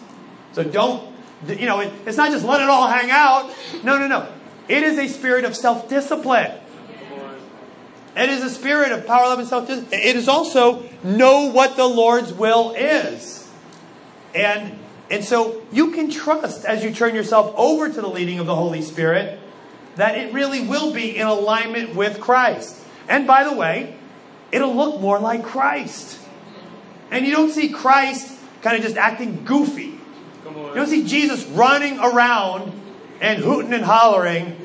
So 0.52 0.64
don't 0.64 1.14
you 1.48 1.66
know, 1.66 1.80
it, 1.82 1.92
it's 2.06 2.18
not 2.18 2.32
just 2.32 2.46
let 2.46 2.62
it 2.62 2.70
all 2.70 2.88
hang 2.88 3.12
out. 3.12 3.54
No, 3.84 3.98
no, 3.98 4.08
no. 4.08 4.28
It 4.68 4.84
is 4.84 4.98
a 4.98 5.08
spirit 5.08 5.46
of 5.46 5.56
self 5.56 5.90
discipline. 5.90 6.52
It 8.16 8.30
is 8.30 8.44
a 8.44 8.50
spirit 8.50 8.92
of 8.92 9.08
power, 9.08 9.26
love, 9.26 9.40
and 9.40 9.48
self 9.48 9.68
discipline. 9.68 10.00
It 10.00 10.16
is 10.16 10.28
also 10.28 10.88
know 11.04 11.52
what 11.52 11.76
the 11.76 11.86
Lord's 11.86 12.32
will 12.32 12.72
is. 12.72 13.50
And, 14.36 14.80
and 15.14 15.24
so 15.24 15.62
you 15.72 15.92
can 15.92 16.10
trust 16.10 16.66
as 16.66 16.84
you 16.84 16.92
turn 16.92 17.14
yourself 17.14 17.54
over 17.56 17.88
to 17.88 18.02
the 18.02 18.08
leading 18.08 18.40
of 18.40 18.48
the 18.48 18.56
Holy 18.56 18.82
Spirit 18.82 19.40
that 19.96 20.18
it 20.18 20.34
really 20.34 20.62
will 20.62 20.92
be 20.92 21.16
in 21.16 21.28
alignment 21.28 21.94
with 21.94 22.20
Christ. 22.20 22.84
And 23.08 23.28
by 23.28 23.44
the 23.44 23.54
way, 23.54 23.96
it'll 24.52 24.76
look 24.76 25.00
more 25.00 25.20
like 25.20 25.44
Christ. 25.44 26.18
And 27.12 27.28
you 27.28 27.32
don't 27.32 27.52
see 27.52 27.70
Christ 27.70 28.36
kind 28.64 28.76
of 28.76 28.82
just 28.82 28.98
acting 28.98 29.46
goofy. 29.46 30.00
You 30.46 30.72
don't 30.74 30.88
see 30.88 31.06
Jesus 31.06 31.46
running 31.46 32.00
around 32.00 32.72
and 33.22 33.38
hooting 33.38 33.72
and 33.72 33.84
hollering 33.84 34.58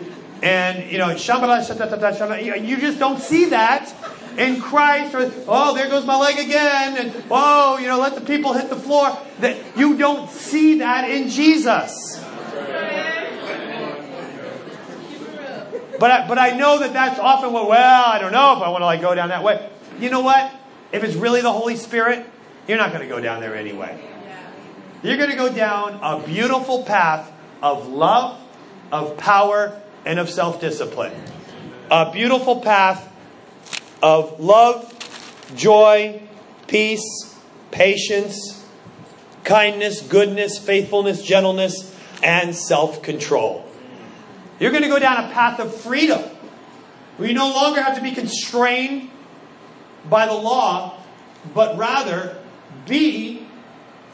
and, 0.42 0.90
you 0.90 0.98
know, 0.98 1.10
you 1.10 2.76
just 2.78 2.98
don't 2.98 3.20
see 3.20 3.46
that 3.46 3.92
in 4.38 4.60
Christ. 4.60 5.14
Or, 5.14 5.30
oh, 5.46 5.74
there 5.74 5.88
goes 5.88 6.06
my 6.06 6.16
leg 6.16 6.38
again. 6.38 6.96
And, 6.96 7.24
oh, 7.30 7.78
you 7.78 7.86
know, 7.86 7.98
let 7.98 8.14
the 8.14 8.20
people 8.20 8.52
hit 8.54 8.70
the 8.70 8.76
floor. 8.76 9.16
That 9.40 9.76
You 9.76 9.98
don't 9.98 10.30
see 10.30 10.78
that 10.78 11.10
in 11.10 11.28
Jesus. 11.28 12.18
But 15.98 16.10
I, 16.12 16.28
but 16.28 16.38
I 16.38 16.56
know 16.56 16.78
that 16.78 16.92
that's 16.92 17.18
often 17.18 17.52
what, 17.52 17.68
well, 17.68 18.04
I 18.06 18.20
don't 18.20 18.30
know 18.30 18.56
if 18.56 18.62
I 18.62 18.68
want 18.68 18.82
to 18.82 18.86
like 18.86 19.00
go 19.00 19.14
down 19.16 19.30
that 19.30 19.42
way. 19.42 19.68
You 19.98 20.10
know 20.10 20.20
what? 20.20 20.52
If 20.92 21.02
it's 21.02 21.16
really 21.16 21.40
the 21.40 21.52
Holy 21.52 21.74
Spirit, 21.74 22.24
you're 22.68 22.78
not 22.78 22.92
going 22.92 23.02
to 23.02 23.08
go 23.08 23.20
down 23.20 23.40
there 23.40 23.56
anyway. 23.56 24.00
You're 25.02 25.16
going 25.16 25.30
to 25.30 25.36
go 25.36 25.52
down 25.52 25.98
a 26.02 26.24
beautiful 26.24 26.84
path 26.84 27.32
of 27.62 27.88
love, 27.88 28.40
of 28.92 29.16
power, 29.16 29.80
and 30.04 30.20
of 30.20 30.30
self 30.30 30.60
discipline. 30.60 31.12
A 31.90 32.12
beautiful 32.12 32.60
path 32.60 33.12
of 34.02 34.40
love, 34.40 34.94
joy, 35.56 36.22
peace, 36.66 37.36
patience, 37.70 38.66
kindness, 39.44 40.02
goodness, 40.02 40.58
faithfulness, 40.58 41.22
gentleness, 41.22 41.94
and 42.22 42.54
self 42.54 43.02
control. 43.02 43.64
You're 44.60 44.70
going 44.70 44.82
to 44.82 44.88
go 44.88 44.98
down 44.98 45.24
a 45.24 45.32
path 45.32 45.60
of 45.60 45.74
freedom 45.74 46.22
where 47.16 47.28
you 47.28 47.34
no 47.34 47.50
longer 47.50 47.82
have 47.82 47.96
to 47.96 48.02
be 48.02 48.12
constrained 48.12 49.10
by 50.08 50.26
the 50.26 50.34
law, 50.34 50.98
but 51.54 51.76
rather 51.76 52.38
be 52.86 53.46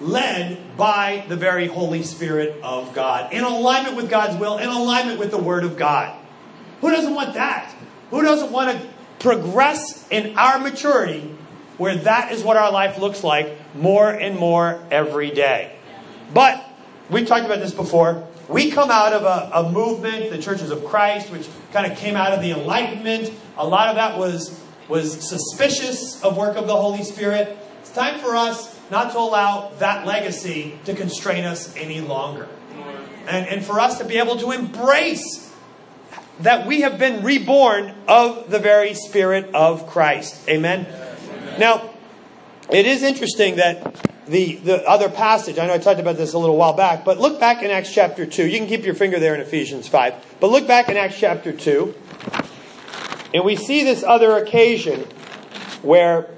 led 0.01 0.77
by 0.77 1.25
the 1.29 1.37
very 1.37 1.67
Holy 1.67 2.03
Spirit 2.03 2.61
of 2.63 2.95
God, 2.95 3.33
in 3.33 3.45
alignment 3.45 3.97
with 3.97 4.11
God's 4.11 4.37
will, 4.37 4.59
in 4.59 4.69
alignment 4.69 5.19
with 5.19 5.31
the 5.31 5.39
Word 5.39 5.65
of 5.65 5.77
God. 5.77 6.19
Who 6.81 6.91
doesn't 6.91 7.15
want 7.15 7.35
that? 7.35 7.75
Who 8.11 8.23
doesn't 8.23 8.53
want 8.53 8.79
to 8.79 8.94
progress 9.25 10.07
in 10.11 10.37
our 10.37 10.59
maturity 10.59 11.35
where 11.79 11.97
that 11.97 12.31
is 12.31 12.45
what 12.45 12.59
our 12.59 12.71
life 12.71 12.99
looks 12.99 13.25
like 13.25 13.59
more 13.75 14.11
and 14.11 14.39
more 14.39 14.79
every 14.91 15.31
day? 15.31 15.75
But 16.35 16.63
we've 17.09 17.27
talked 17.27 17.47
about 17.47 17.59
this 17.59 17.73
before. 17.73 18.29
We 18.51 18.71
come 18.71 18.91
out 18.91 19.15
of 19.15 19.23
a, 19.23 19.51
a 19.67 19.73
movement, 19.73 20.31
the 20.31 20.37
Churches 20.37 20.71
of 20.71 20.85
Christ, 20.85 21.31
which 21.31 21.49
kind 21.73 21.91
of 21.91 21.97
came 21.97 22.17
out 22.17 22.33
of 22.33 22.43
the 22.43 22.51
Enlightenment. 22.51 23.33
A 23.57 23.67
lot 23.67 23.89
of 23.89 23.97
that 23.97 24.19
was, 24.19 24.61
was 24.89 25.27
suspicious 25.27 26.23
of 26.23 26.37
work 26.37 26.59
of 26.59 26.67
the 26.67 26.77
Holy 26.77 27.03
Spirit. 27.03 27.57
It's 27.81 27.91
time 27.91 28.21
for 28.21 28.37
us 28.37 28.79
not 28.91 29.13
to 29.13 29.19
allow 29.19 29.71
that 29.79 30.07
legacy 30.07 30.79
to 30.85 30.95
constrain 30.95 31.47
us 31.47 31.75
any 31.77 32.03
longer. 32.03 32.47
And, 33.27 33.49
and 33.49 33.65
for 33.65 33.81
us 33.81 33.97
to 33.99 34.05
be 34.05 34.19
able 34.19 34.37
to 34.37 34.51
embrace 34.51 35.44
that 36.41 36.67
we 36.67 36.81
have 36.81 36.99
been 36.99 37.23
reborn 37.23 37.95
of 38.09 38.51
the 38.51 38.59
very 38.59 38.95
Spirit 38.95 39.55
of 39.55 39.87
Christ. 39.87 40.49
Amen? 40.49 40.87
Amen. 40.87 41.61
Now, 41.61 41.91
it 42.71 42.87
is 42.87 43.03
interesting 43.03 43.57
that 43.57 44.05
the, 44.27 44.57
the 44.57 44.89
other 44.89 45.09
passage, 45.09 45.59
I 45.59 45.67
know 45.67 45.75
I 45.75 45.79
talked 45.79 46.01
about 46.01 46.17
this 46.17 46.33
a 46.33 46.39
little 46.39 46.57
while 46.57 46.73
back, 46.73 47.05
but 47.05 47.19
look 47.19 47.39
back 47.39 47.63
in 47.63 47.71
Acts 47.71 47.93
chapter 47.93 48.27
2. 48.27 48.47
You 48.47 48.59
can 48.59 48.67
keep 48.67 48.85
your 48.85 48.95
finger 48.95 49.19
there 49.19 49.35
in 49.35 49.41
Ephesians 49.41 49.87
5. 49.87 50.37
But 50.41 50.51
look 50.51 50.67
back 50.67 50.89
in 50.89 50.97
Acts 50.97 51.19
chapter 51.19 51.53
2, 51.53 51.95
and 53.35 53.45
we 53.45 53.57
see 53.57 53.85
this 53.85 54.03
other 54.03 54.37
occasion 54.37 55.01
where 55.83 56.31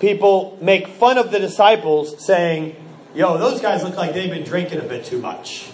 people 0.00 0.58
make 0.60 0.88
fun 0.88 1.18
of 1.18 1.30
the 1.30 1.38
disciples, 1.38 2.24
saying, 2.24 2.76
Yo, 3.14 3.38
those 3.38 3.60
guys 3.60 3.84
look 3.84 3.96
like 3.96 4.12
they've 4.12 4.30
been 4.30 4.44
drinking 4.44 4.80
a 4.80 4.82
bit 4.82 5.04
too 5.04 5.20
much. 5.20 5.70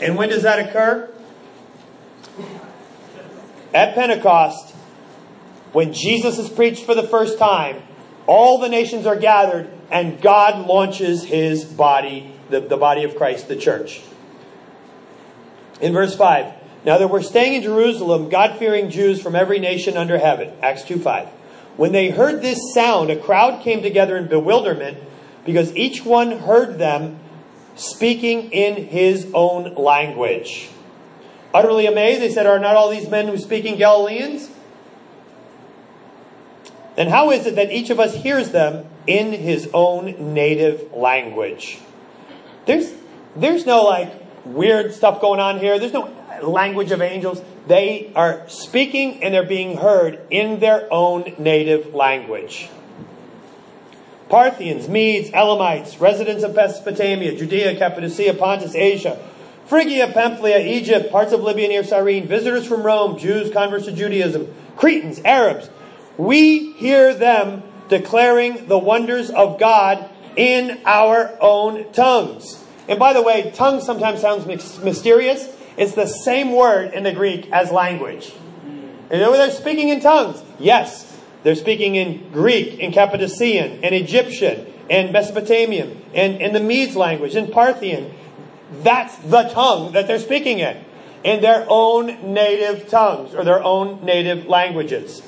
And 0.00 0.16
when 0.16 0.30
does 0.30 0.42
that 0.42 0.68
occur? 0.68 1.10
At 3.74 3.94
Pentecost, 3.94 4.74
when 5.72 5.92
Jesus 5.92 6.38
is 6.38 6.48
preached 6.48 6.84
for 6.84 6.94
the 6.94 7.06
first 7.06 7.38
time, 7.38 7.82
all 8.26 8.58
the 8.58 8.68
nations 8.68 9.06
are 9.06 9.16
gathered, 9.16 9.70
and 9.90 10.20
God 10.20 10.66
launches 10.66 11.24
his 11.24 11.64
body, 11.64 12.32
the, 12.48 12.60
the 12.60 12.76
body 12.76 13.04
of 13.04 13.16
Christ, 13.16 13.48
the 13.48 13.56
church. 13.56 14.02
In 15.80 15.92
verse 15.92 16.14
5, 16.16 16.52
now 16.84 16.98
that 16.98 17.08
we're 17.08 17.22
staying 17.22 17.54
in 17.54 17.62
Jerusalem, 17.62 18.28
God 18.28 18.58
fearing 18.58 18.90
Jews 18.90 19.20
from 19.20 19.34
every 19.34 19.58
nation 19.58 19.96
under 19.96 20.18
heaven. 20.18 20.52
Acts 20.62 20.82
2 20.84 20.98
5. 20.98 21.28
When 21.76 21.92
they 21.92 22.10
heard 22.10 22.42
this 22.42 22.74
sound, 22.74 23.10
a 23.10 23.16
crowd 23.16 23.62
came 23.62 23.82
together 23.82 24.16
in 24.16 24.28
bewilderment 24.28 24.98
because 25.44 25.74
each 25.74 26.04
one 26.04 26.32
heard 26.32 26.78
them 26.78 27.18
speaking 27.80 28.52
in 28.52 28.86
his 28.86 29.30
own 29.32 29.74
language. 29.74 30.68
Utterly 31.54 31.86
amazed, 31.86 32.20
they 32.20 32.30
said, 32.30 32.46
Are 32.46 32.58
not 32.58 32.76
all 32.76 32.90
these 32.90 33.08
men 33.08 33.26
who 33.26 33.38
speak 33.38 33.64
in 33.64 33.76
Galileans? 33.78 34.50
then 36.96 37.08
how 37.08 37.30
is 37.30 37.46
it 37.46 37.54
that 37.56 37.72
each 37.72 37.88
of 37.88 37.98
us 37.98 38.14
hears 38.14 38.50
them 38.50 38.84
in 39.06 39.32
his 39.32 39.70
own 39.72 40.34
native 40.34 40.92
language? 40.92 41.78
There's, 42.66 42.92
there's 43.34 43.64
no 43.64 43.84
like 43.84 44.12
weird 44.44 44.92
stuff 44.92 45.18
going 45.18 45.40
on 45.40 45.60
here. 45.60 45.78
There's 45.78 45.94
no 45.94 46.14
language 46.42 46.90
of 46.90 47.00
angels. 47.00 47.42
They 47.66 48.12
are 48.14 48.46
speaking 48.50 49.22
and 49.22 49.32
they're 49.32 49.46
being 49.46 49.78
heard 49.78 50.20
in 50.28 50.60
their 50.60 50.92
own 50.92 51.32
native 51.38 51.94
language. 51.94 52.68
Parthians, 54.30 54.88
Medes, 54.88 55.30
Elamites, 55.32 56.00
residents 56.00 56.44
of 56.44 56.54
Mesopotamia, 56.54 57.36
Judea, 57.36 57.76
Cappadocia, 57.76 58.32
Pontus, 58.34 58.76
Asia, 58.76 59.18
Phrygia, 59.66 60.08
Pamphylia, 60.12 60.58
Egypt, 60.60 61.10
parts 61.10 61.32
of 61.32 61.42
Libya 61.42 61.68
near 61.68 61.84
Cyrene, 61.84 62.26
visitors 62.26 62.66
from 62.66 62.82
Rome, 62.82 63.18
Jews, 63.18 63.52
converts 63.52 63.86
to 63.86 63.92
Judaism, 63.92 64.52
Cretans, 64.76 65.20
Arabs. 65.24 65.68
We 66.16 66.72
hear 66.72 67.12
them 67.12 67.64
declaring 67.88 68.68
the 68.68 68.78
wonders 68.78 69.30
of 69.30 69.58
God 69.58 70.08
in 70.36 70.80
our 70.84 71.36
own 71.40 71.92
tongues. 71.92 72.64
And 72.88 72.98
by 72.98 73.12
the 73.12 73.22
way, 73.22 73.50
tongue 73.54 73.80
sometimes 73.80 74.20
sounds 74.20 74.46
mysterious. 74.46 75.48
It's 75.76 75.94
the 75.94 76.06
same 76.06 76.52
word 76.52 76.94
in 76.94 77.02
the 77.02 77.12
Greek 77.12 77.50
as 77.50 77.70
language. 77.70 78.32
And 79.10 79.20
they're 79.20 79.50
speaking 79.50 79.88
in 79.88 80.00
tongues. 80.00 80.42
Yes, 80.58 81.09
they're 81.42 81.54
speaking 81.54 81.94
in 81.94 82.30
Greek, 82.32 82.78
in 82.78 82.92
Cappadocian, 82.92 83.82
in 83.82 83.94
Egyptian, 83.94 84.66
in 84.88 85.12
Mesopotamian, 85.12 86.02
and 86.14 86.40
in 86.40 86.52
the 86.52 86.60
Medes 86.60 86.96
language, 86.96 87.34
in 87.36 87.50
Parthian. 87.50 88.12
That's 88.82 89.16
the 89.18 89.44
tongue 89.44 89.92
that 89.92 90.06
they're 90.06 90.18
speaking 90.18 90.58
in, 90.58 90.84
in 91.24 91.40
their 91.40 91.66
own 91.68 92.34
native 92.34 92.88
tongues 92.88 93.34
or 93.34 93.44
their 93.44 93.62
own 93.62 94.04
native 94.04 94.46
languages. 94.46 95.22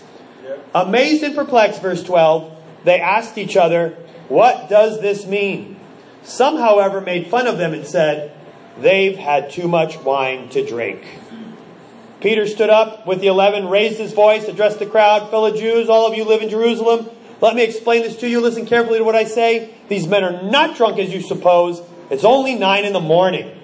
Amazed 0.75 1.23
and 1.23 1.35
perplexed, 1.35 1.81
verse 1.81 2.03
12, 2.03 2.59
they 2.85 3.01
asked 3.01 3.39
each 3.39 3.57
other, 3.57 3.91
What 4.29 4.69
does 4.69 5.01
this 5.01 5.27
mean? 5.27 5.79
Some, 6.23 6.57
however, 6.57 7.01
made 7.01 7.29
fun 7.29 7.47
of 7.47 7.59
them 7.59 7.73
and 7.73 7.87
said, 7.87 8.33
They've 8.79 9.17
had 9.17 9.51
too 9.51 9.69
much 9.69 9.99
wine 9.99 10.49
to 10.51 10.67
drink. 10.67 11.05
Peter 12.23 12.47
stood 12.47 12.71
up 12.71 13.05
with 13.05 13.21
the 13.21 13.27
eleven, 13.27 13.69
raised 13.69 13.99
his 13.99 14.13
voice, 14.13 14.47
addressed 14.47 14.79
the 14.79 14.87
crowd, 14.87 15.29
fellow 15.29 15.55
Jews, 15.55 15.89
all 15.89 16.07
of 16.07 16.17
you 16.17 16.25
live 16.25 16.41
in 16.41 16.49
Jerusalem. 16.49 17.11
Let 17.41 17.57
me 17.57 17.65
explain 17.65 18.03
this 18.03 18.17
to 18.19 18.29
you. 18.29 18.41
Listen 18.41 18.65
carefully 18.65 18.99
to 18.99 19.05
what 19.05 19.17
I 19.17 19.25
say. 19.25 19.75
These 19.89 20.07
men 20.07 20.23
are 20.23 20.43
not 20.45 20.77
drunk 20.77 21.01
as 21.01 21.13
you 21.13 21.21
suppose. 21.21 21.83
It's 22.11 22.23
only 22.23 22.55
nine 22.55 22.85
in 22.85 22.93
the 22.93 23.01
morning. 23.01 23.59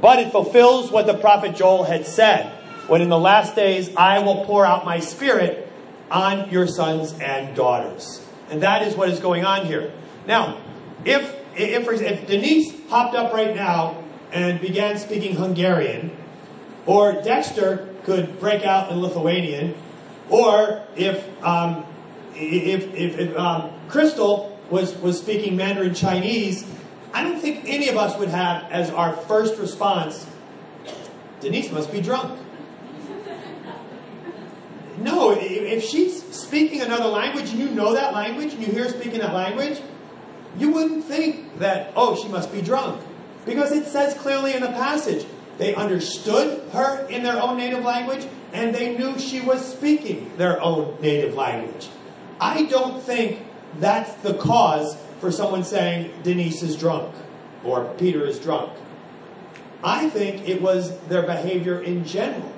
But 0.00 0.18
it 0.18 0.32
fulfills 0.32 0.90
what 0.90 1.06
the 1.06 1.12
prophet 1.12 1.54
Joel 1.54 1.84
had 1.84 2.06
said 2.06 2.50
when 2.88 3.02
in 3.02 3.10
the 3.10 3.18
last 3.18 3.54
days 3.54 3.94
I 3.94 4.20
will 4.20 4.46
pour 4.46 4.64
out 4.64 4.86
my 4.86 4.98
spirit 4.98 5.70
on 6.10 6.50
your 6.50 6.66
sons 6.66 7.12
and 7.20 7.54
daughters. 7.54 8.26
And 8.48 8.62
that 8.62 8.82
is 8.86 8.96
what 8.96 9.10
is 9.10 9.20
going 9.20 9.44
on 9.44 9.66
here. 9.66 9.92
Now, 10.26 10.62
if, 11.04 11.36
if, 11.54 11.86
if 11.88 12.26
Denise 12.26 12.72
hopped 12.88 13.14
up 13.14 13.34
right 13.34 13.54
now 13.54 14.02
and 14.32 14.60
began 14.62 14.96
speaking 14.96 15.36
Hungarian, 15.36 16.16
or 16.86 17.12
Dexter 17.22 17.88
could 18.04 18.40
break 18.40 18.64
out 18.64 18.90
in 18.90 19.00
Lithuanian, 19.00 19.74
or 20.28 20.82
if 20.96 21.24
um, 21.42 21.86
if, 22.34 22.94
if, 22.94 23.18
if 23.18 23.36
um, 23.36 23.70
Crystal 23.88 24.58
was, 24.70 24.96
was 24.96 25.18
speaking 25.18 25.56
Mandarin 25.56 25.94
Chinese, 25.94 26.64
I 27.12 27.22
don't 27.22 27.40
think 27.40 27.64
any 27.66 27.88
of 27.88 27.96
us 27.96 28.18
would 28.18 28.30
have 28.30 28.70
as 28.70 28.90
our 28.90 29.14
first 29.14 29.58
response, 29.58 30.26
Denise 31.40 31.70
must 31.70 31.92
be 31.92 32.00
drunk. 32.00 32.40
No, 34.98 35.36
if 35.38 35.84
she's 35.84 36.22
speaking 36.34 36.80
another 36.80 37.06
language 37.06 37.50
and 37.50 37.58
you 37.58 37.68
know 37.70 37.94
that 37.94 38.12
language 38.12 38.54
and 38.54 38.62
you 38.62 38.72
hear 38.72 38.84
her 38.84 38.90
speaking 38.90 39.18
that 39.18 39.34
language, 39.34 39.80
you 40.58 40.70
wouldn't 40.70 41.04
think 41.04 41.58
that, 41.58 41.92
oh, 41.96 42.20
she 42.22 42.28
must 42.28 42.52
be 42.52 42.62
drunk. 42.62 43.02
Because 43.44 43.72
it 43.72 43.86
says 43.86 44.14
clearly 44.14 44.54
in 44.54 44.60
the 44.60 44.68
passage, 44.68 45.26
they 45.58 45.74
understood 45.74 46.62
her 46.70 47.06
in 47.08 47.22
their 47.22 47.40
own 47.40 47.58
native 47.58 47.84
language, 47.84 48.26
and 48.52 48.74
they 48.74 48.96
knew 48.96 49.18
she 49.18 49.40
was 49.40 49.64
speaking 49.64 50.32
their 50.36 50.60
own 50.60 50.96
native 51.00 51.34
language. 51.34 51.88
I 52.40 52.64
don't 52.64 53.02
think 53.02 53.44
that's 53.78 54.12
the 54.22 54.34
cause 54.34 54.96
for 55.20 55.30
someone 55.30 55.64
saying 55.64 56.12
Denise 56.22 56.62
is 56.62 56.76
drunk 56.76 57.14
or 57.64 57.94
Peter 57.98 58.26
is 58.26 58.38
drunk. 58.38 58.72
I 59.84 60.08
think 60.10 60.48
it 60.48 60.60
was 60.60 60.98
their 61.02 61.22
behavior 61.22 61.80
in 61.80 62.04
general, 62.04 62.52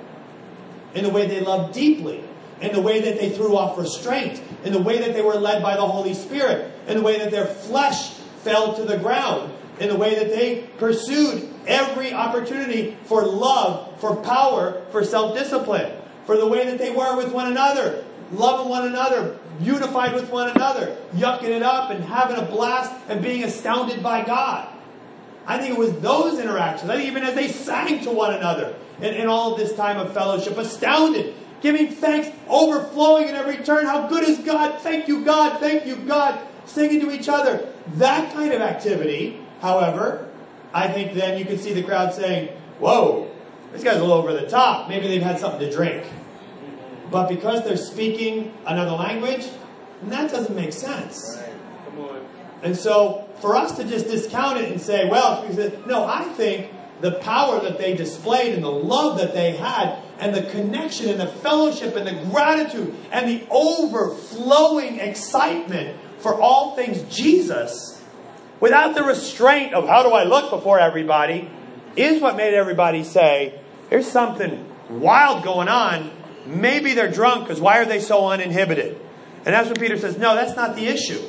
in 0.93 1.03
the 1.03 1.09
way 1.09 1.27
they 1.27 1.41
loved 1.41 1.73
deeply, 1.73 2.23
in 2.61 2.71
the 2.71 2.81
way 2.81 3.01
that 3.01 3.19
they 3.19 3.29
threw 3.29 3.57
off 3.57 3.77
restraint, 3.77 4.41
in 4.63 4.73
the 4.73 4.81
way 4.81 4.99
that 4.99 5.13
they 5.13 5.21
were 5.21 5.35
led 5.35 5.61
by 5.61 5.75
the 5.75 5.85
Holy 5.85 6.13
Spirit, 6.13 6.71
in 6.87 6.97
the 6.97 7.03
way 7.03 7.19
that 7.19 7.31
their 7.31 7.45
flesh 7.45 8.11
fell 8.43 8.75
to 8.75 8.83
the 8.83 8.97
ground, 8.97 9.51
in 9.79 9.89
the 9.89 9.95
way 9.95 10.15
that 10.15 10.29
they 10.29 10.61
pursued 10.77 11.51
every 11.67 12.13
opportunity 12.13 12.97
for 13.05 13.25
love, 13.25 13.99
for 13.99 14.15
power, 14.17 14.81
for 14.91 15.03
self 15.03 15.37
discipline, 15.37 15.91
for 16.25 16.37
the 16.37 16.47
way 16.47 16.65
that 16.65 16.77
they 16.77 16.91
were 16.91 17.15
with 17.17 17.31
one 17.31 17.51
another, 17.51 18.03
loving 18.31 18.69
one 18.69 18.87
another, 18.87 19.37
unified 19.59 20.13
with 20.13 20.29
one 20.29 20.49
another, 20.49 20.97
yucking 21.13 21.43
it 21.43 21.63
up 21.63 21.89
and 21.89 22.03
having 22.03 22.37
a 22.37 22.43
blast 22.43 22.93
and 23.09 23.21
being 23.21 23.43
astounded 23.43 24.01
by 24.01 24.23
God. 24.23 24.67
I 25.47 25.57
think 25.59 25.73
it 25.73 25.79
was 25.79 25.93
those 25.99 26.39
interactions. 26.39 26.89
I 26.89 26.97
think 26.97 27.07
even 27.07 27.23
as 27.23 27.35
they 27.35 27.47
sang 27.47 28.03
to 28.03 28.11
one 28.11 28.33
another 28.33 28.75
in, 28.99 29.13
in 29.13 29.27
all 29.27 29.53
of 29.53 29.59
this 29.59 29.75
time 29.75 29.97
of 29.97 30.13
fellowship, 30.13 30.57
astounded, 30.57 31.35
giving 31.61 31.87
thanks, 31.87 32.29
overflowing 32.47 33.29
in 33.29 33.35
every 33.35 33.57
turn. 33.57 33.85
How 33.85 34.07
good 34.07 34.27
is 34.27 34.39
God? 34.39 34.81
Thank 34.81 35.07
you, 35.07 35.23
God. 35.23 35.59
Thank 35.59 35.85
you, 35.85 35.97
God. 35.97 36.39
Singing 36.65 36.99
to 37.01 37.11
each 37.11 37.29
other. 37.29 37.71
That 37.95 38.33
kind 38.33 38.51
of 38.53 38.61
activity 38.61 39.39
However, 39.61 40.24
I 40.75 40.89
think 40.89 41.13
then 41.13 41.39
you 41.39 41.45
can 41.45 41.57
see 41.57 41.71
the 41.71 41.83
crowd 41.83 42.13
saying, 42.13 42.49
Whoa, 42.79 43.31
this 43.71 43.81
guy's 43.81 43.95
a 43.95 44.01
little 44.01 44.13
over 44.13 44.33
the 44.33 44.45
top. 44.45 44.89
Maybe 44.89 45.07
they've 45.07 45.21
had 45.21 45.39
something 45.39 45.61
to 45.61 45.71
drink. 45.73 46.05
But 47.09 47.29
because 47.29 47.63
they're 47.63 47.77
speaking 47.77 48.53
another 48.65 48.91
language, 48.91 49.47
that 50.03 50.29
doesn't 50.29 50.53
make 50.53 50.73
sense. 50.73 51.41
And 52.61 52.75
so 52.75 53.29
for 53.39 53.55
us 53.55 53.77
to 53.77 53.85
just 53.85 54.07
discount 54.07 54.59
it 54.59 54.69
and 54.69 54.81
say, 54.81 55.07
well, 55.09 55.47
no, 55.87 56.05
I 56.05 56.25
think 56.33 56.71
the 56.99 57.11
power 57.19 57.61
that 57.61 57.77
they 57.77 57.95
displayed 57.95 58.53
and 58.53 58.63
the 58.63 58.69
love 58.71 59.17
that 59.19 59.33
they 59.33 59.55
had 59.55 59.97
and 60.19 60.35
the 60.35 60.43
connection 60.43 61.07
and 61.07 61.19
the 61.21 61.27
fellowship 61.27 61.95
and 61.95 62.05
the 62.05 62.29
gratitude 62.31 62.93
and 63.11 63.29
the 63.29 63.47
overflowing 63.49 64.99
excitement 64.99 65.97
for 66.19 66.39
all 66.41 66.75
things 66.75 67.01
Jesus 67.15 67.94
without 68.59 68.95
the 68.95 69.03
restraint 69.03 69.73
of 69.73 69.87
how 69.87 70.03
do 70.03 70.09
I 70.09 70.23
look 70.23 70.49
before 70.49 70.79
everybody, 70.79 71.49
is 71.95 72.21
what 72.21 72.35
made 72.35 72.53
everybody 72.53 73.03
say, 73.03 73.59
there's 73.89 74.09
something 74.09 74.69
wild 74.89 75.43
going 75.43 75.67
on. 75.67 76.11
Maybe 76.45 76.93
they're 76.93 77.11
drunk 77.11 77.47
because 77.47 77.61
why 77.61 77.79
are 77.79 77.85
they 77.85 77.99
so 77.99 78.27
uninhibited? 78.27 78.99
And 79.45 79.53
that's 79.53 79.69
what 79.69 79.79
Peter 79.79 79.97
says, 79.97 80.17
no, 80.17 80.35
that's 80.35 80.55
not 80.55 80.75
the 80.75 80.87
issue. 80.87 81.21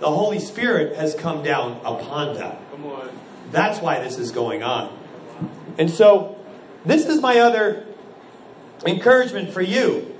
The 0.00 0.10
Holy 0.10 0.38
Spirit 0.38 0.96
has 0.96 1.14
come 1.14 1.42
down 1.42 1.80
upon 1.84 2.34
them. 2.34 2.56
Come 2.70 2.86
on. 2.86 3.10
That's 3.50 3.80
why 3.80 4.00
this 4.00 4.18
is 4.18 4.32
going 4.32 4.62
on. 4.62 4.96
And 5.78 5.90
so, 5.90 6.38
this 6.84 7.06
is 7.06 7.20
my 7.20 7.38
other 7.38 7.86
encouragement 8.86 9.50
for 9.50 9.62
you 9.62 10.14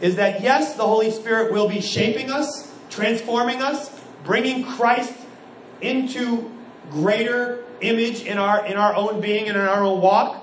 is 0.00 0.16
that 0.16 0.42
yes, 0.42 0.74
the 0.76 0.82
Holy 0.82 1.10
Spirit 1.10 1.52
will 1.52 1.68
be 1.68 1.80
shaping 1.80 2.30
us, 2.30 2.70
transforming 2.90 3.62
us, 3.62 3.90
bringing 4.24 4.64
Christ 4.64 5.14
into 5.84 6.50
greater 6.90 7.64
image 7.80 8.22
in 8.22 8.38
our 8.38 8.64
in 8.66 8.76
our 8.76 8.94
own 8.94 9.20
being 9.20 9.48
and 9.48 9.56
in 9.56 9.62
our 9.62 9.82
own 9.82 10.00
walk. 10.00 10.42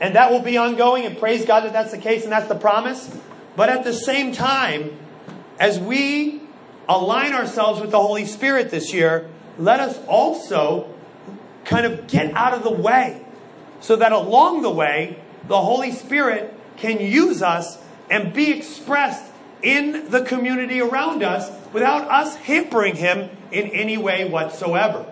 And 0.00 0.14
that 0.14 0.30
will 0.30 0.40
be 0.40 0.56
ongoing 0.56 1.04
and 1.04 1.18
praise 1.18 1.44
god 1.44 1.64
that 1.64 1.72
that's 1.72 1.90
the 1.90 1.98
case 1.98 2.24
and 2.24 2.32
that's 2.32 2.48
the 2.48 2.54
promise. 2.54 3.14
But 3.56 3.68
at 3.68 3.84
the 3.84 3.92
same 3.92 4.32
time 4.32 4.98
as 5.58 5.78
we 5.78 6.40
align 6.88 7.34
ourselves 7.34 7.80
with 7.80 7.90
the 7.90 8.00
holy 8.00 8.24
spirit 8.24 8.70
this 8.70 8.92
year 8.92 9.28
let 9.58 9.78
us 9.78 9.98
also 10.06 10.92
kind 11.64 11.86
of 11.86 12.06
get 12.06 12.34
out 12.34 12.54
of 12.54 12.64
the 12.64 12.70
way 12.70 13.24
so 13.80 13.96
that 13.96 14.10
along 14.10 14.62
the 14.62 14.70
way 14.70 15.22
the 15.46 15.60
holy 15.60 15.92
spirit 15.92 16.52
can 16.76 16.98
use 16.98 17.42
us 17.42 17.78
and 18.10 18.32
be 18.32 18.50
expressed 18.50 19.29
in 19.62 20.10
the 20.10 20.22
community 20.22 20.80
around 20.80 21.22
us 21.22 21.50
without 21.72 22.08
us 22.10 22.36
hampering 22.36 22.96
him 22.96 23.30
in 23.52 23.68
any 23.68 23.96
way 23.96 24.28
whatsoever. 24.28 25.06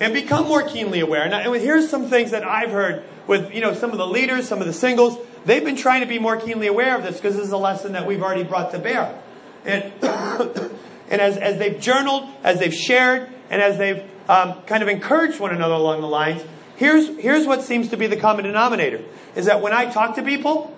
And 0.00 0.12
become 0.12 0.48
more 0.48 0.62
keenly 0.62 1.00
aware. 1.00 1.22
And 1.22 1.56
here's 1.56 1.88
some 1.88 2.08
things 2.08 2.32
that 2.32 2.44
I've 2.44 2.70
heard 2.70 3.04
with 3.26 3.54
you 3.54 3.60
know 3.60 3.74
some 3.74 3.90
of 3.92 3.98
the 3.98 4.06
leaders, 4.06 4.48
some 4.48 4.60
of 4.60 4.66
the 4.66 4.72
singles. 4.72 5.18
They've 5.44 5.64
been 5.64 5.76
trying 5.76 6.00
to 6.00 6.06
be 6.06 6.18
more 6.18 6.36
keenly 6.36 6.66
aware 6.66 6.96
of 6.96 7.04
this 7.04 7.16
because 7.16 7.36
this 7.36 7.46
is 7.46 7.52
a 7.52 7.58
lesson 7.58 7.92
that 7.92 8.06
we've 8.06 8.22
already 8.22 8.44
brought 8.44 8.72
to 8.72 8.78
bear. 8.78 9.20
And, 9.64 9.84
and 10.02 11.20
as, 11.20 11.36
as 11.36 11.58
they've 11.58 11.80
journaled, 11.80 12.28
as 12.42 12.58
they've 12.58 12.74
shared, 12.74 13.28
and 13.50 13.62
as 13.62 13.78
they've 13.78 14.02
um, 14.28 14.62
kind 14.62 14.82
of 14.82 14.88
encouraged 14.88 15.40
one 15.40 15.54
another 15.54 15.74
along 15.74 16.00
the 16.00 16.08
lines, 16.08 16.42
here's, 16.76 17.08
here's 17.18 17.46
what 17.46 17.62
seems 17.62 17.90
to 17.90 17.96
be 17.96 18.06
the 18.06 18.16
common 18.16 18.44
denominator 18.44 19.02
is 19.36 19.46
that 19.46 19.60
when 19.60 19.72
I 19.72 19.90
talk 19.90 20.16
to 20.16 20.22
people, 20.22 20.76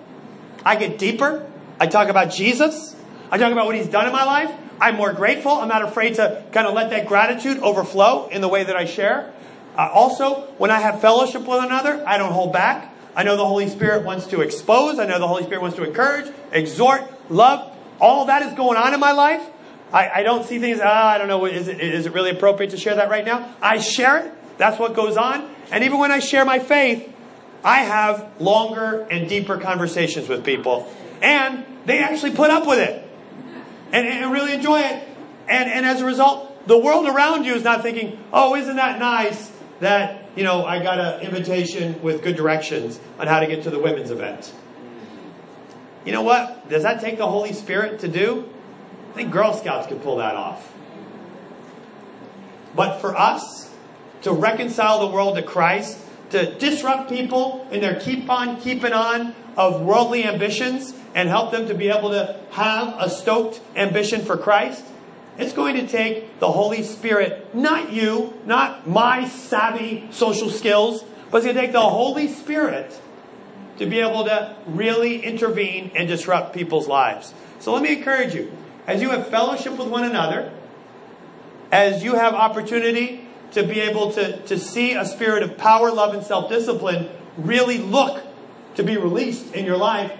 I 0.65 0.75
get 0.75 0.97
deeper. 0.97 1.49
I 1.79 1.87
talk 1.87 2.09
about 2.09 2.31
Jesus. 2.31 2.95
I 3.29 3.37
talk 3.37 3.51
about 3.51 3.65
what 3.65 3.75
He's 3.75 3.87
done 3.87 4.05
in 4.05 4.11
my 4.11 4.23
life. 4.23 4.51
I'm 4.79 4.95
more 4.95 5.13
grateful. 5.13 5.51
I'm 5.51 5.67
not 5.67 5.81
afraid 5.81 6.15
to 6.15 6.43
kind 6.51 6.67
of 6.67 6.73
let 6.73 6.91
that 6.91 7.07
gratitude 7.07 7.59
overflow 7.59 8.27
in 8.27 8.41
the 8.41 8.47
way 8.47 8.63
that 8.63 8.75
I 8.75 8.85
share. 8.85 9.33
Uh, 9.77 9.89
also, 9.93 10.41
when 10.57 10.71
I 10.71 10.79
have 10.79 11.01
fellowship 11.01 11.41
with 11.41 11.63
another, 11.63 12.03
I 12.07 12.17
don't 12.17 12.31
hold 12.31 12.53
back. 12.53 12.93
I 13.15 13.23
know 13.23 13.35
the 13.35 13.45
Holy 13.45 13.67
Spirit 13.67 14.05
wants 14.05 14.27
to 14.27 14.41
expose. 14.41 14.99
I 14.99 15.05
know 15.05 15.19
the 15.19 15.27
Holy 15.27 15.43
Spirit 15.43 15.61
wants 15.61 15.77
to 15.77 15.83
encourage, 15.83 16.31
exhort, 16.51 17.01
love. 17.31 17.73
All 17.99 18.25
that 18.25 18.43
is 18.43 18.53
going 18.53 18.77
on 18.77 18.93
in 18.93 18.99
my 18.99 19.11
life. 19.11 19.41
I, 19.91 20.09
I 20.09 20.23
don't 20.23 20.45
see 20.45 20.59
things, 20.59 20.79
ah, 20.83 21.09
I 21.09 21.17
don't 21.17 21.27
know, 21.27 21.45
is 21.45 21.67
it, 21.67 21.79
is 21.79 22.05
it 22.05 22.13
really 22.13 22.31
appropriate 22.31 22.71
to 22.71 22.77
share 22.77 22.95
that 22.95 23.09
right 23.09 23.25
now? 23.25 23.55
I 23.61 23.79
share 23.79 24.25
it. 24.25 24.31
That's 24.57 24.77
what 24.77 24.93
goes 24.93 25.17
on. 25.17 25.49
And 25.71 25.83
even 25.83 25.99
when 25.99 26.11
I 26.11 26.19
share 26.19 26.45
my 26.45 26.59
faith, 26.59 27.11
I 27.63 27.79
have 27.79 28.29
longer 28.39 29.01
and 29.09 29.27
deeper 29.27 29.57
conversations 29.57 30.27
with 30.27 30.43
people. 30.43 30.91
And 31.21 31.65
they 31.85 31.99
actually 31.99 32.31
put 32.31 32.49
up 32.51 32.67
with 32.67 32.79
it 32.79 33.07
and, 33.91 34.07
and 34.07 34.31
really 34.31 34.53
enjoy 34.53 34.79
it. 34.81 35.07
And, 35.47 35.69
and 35.69 35.85
as 35.85 36.01
a 36.01 36.05
result, 36.05 36.67
the 36.67 36.77
world 36.77 37.07
around 37.07 37.45
you 37.45 37.53
is 37.53 37.63
not 37.63 37.81
thinking, 37.81 38.19
oh, 38.33 38.55
isn't 38.55 38.75
that 38.75 38.99
nice 38.99 39.51
that, 39.79 40.29
you 40.35 40.43
know, 40.43 40.65
I 40.65 40.83
got 40.83 40.99
an 40.99 41.21
invitation 41.21 42.01
with 42.01 42.23
good 42.23 42.35
directions 42.35 42.99
on 43.19 43.27
how 43.27 43.39
to 43.39 43.47
get 43.47 43.63
to 43.63 43.69
the 43.69 43.79
women's 43.79 44.11
event. 44.11 44.53
You 46.05 46.11
know 46.11 46.23
what? 46.23 46.69
Does 46.69 46.83
that 46.83 47.01
take 47.01 47.17
the 47.17 47.27
Holy 47.27 47.53
Spirit 47.53 47.99
to 47.99 48.07
do? 48.07 48.49
I 49.11 49.15
think 49.15 49.31
Girl 49.31 49.53
Scouts 49.53 49.87
could 49.87 50.01
pull 50.03 50.17
that 50.17 50.35
off. 50.35 50.73
But 52.75 52.99
for 52.99 53.15
us 53.15 53.73
to 54.21 54.31
reconcile 54.31 55.07
the 55.07 55.13
world 55.13 55.35
to 55.37 55.43
Christ, 55.43 55.97
to 56.29 56.53
disrupt 56.59 57.09
people 57.09 57.67
in 57.71 57.81
their 57.81 57.99
keep 57.99 58.29
on 58.29 58.59
keeping 58.59 58.93
on 58.93 59.33
of 59.57 59.81
worldly 59.81 60.23
ambitions 60.23 60.93
and 61.15 61.27
help 61.27 61.51
them 61.51 61.67
to 61.67 61.73
be 61.73 61.89
able 61.89 62.11
to 62.11 62.39
have 62.51 62.95
a 62.99 63.09
stoked 63.09 63.59
ambition 63.75 64.23
for 64.23 64.37
Christ, 64.37 64.85
it's 65.37 65.53
going 65.53 65.75
to 65.75 65.87
take 65.87 66.39
the 66.39 66.51
Holy 66.51 66.83
Spirit, 66.83 67.53
not 67.53 67.91
you, 67.91 68.33
not 68.45 68.87
my 68.87 69.27
savvy 69.27 70.07
social 70.11 70.49
skills, 70.49 71.03
but 71.31 71.37
it's 71.37 71.45
going 71.45 71.55
to 71.55 71.61
take 71.61 71.71
the 71.73 71.81
Holy 71.81 72.27
Spirit 72.27 72.99
to 73.77 73.85
be 73.85 73.99
able 73.99 74.25
to 74.25 74.55
really 74.65 75.23
intervene 75.23 75.91
and 75.95 76.07
disrupt 76.07 76.53
people's 76.53 76.87
lives. 76.87 77.33
So 77.59 77.73
let 77.73 77.83
me 77.83 77.97
encourage 77.97 78.33
you, 78.33 78.51
as 78.87 79.01
you 79.01 79.09
have 79.09 79.27
fellowship 79.27 79.77
with 79.77 79.87
one 79.87 80.03
another, 80.03 80.51
as 81.71 82.03
you 82.03 82.15
have 82.15 82.33
opportunity 82.33 83.27
to 83.51 83.63
be 83.63 83.79
able 83.79 84.11
to, 84.13 84.37
to 84.43 84.57
see 84.57 84.93
a 84.93 85.05
spirit 85.05 85.43
of 85.43 85.57
power, 85.57 85.91
love, 85.91 86.13
and 86.13 86.23
self 86.23 86.49
discipline 86.49 87.09
really 87.37 87.77
look 87.77 88.23
to 88.77 88.83
be 88.83 88.97
released 88.97 89.53
in 89.53 89.65
your 89.65 89.77
life, 89.77 90.11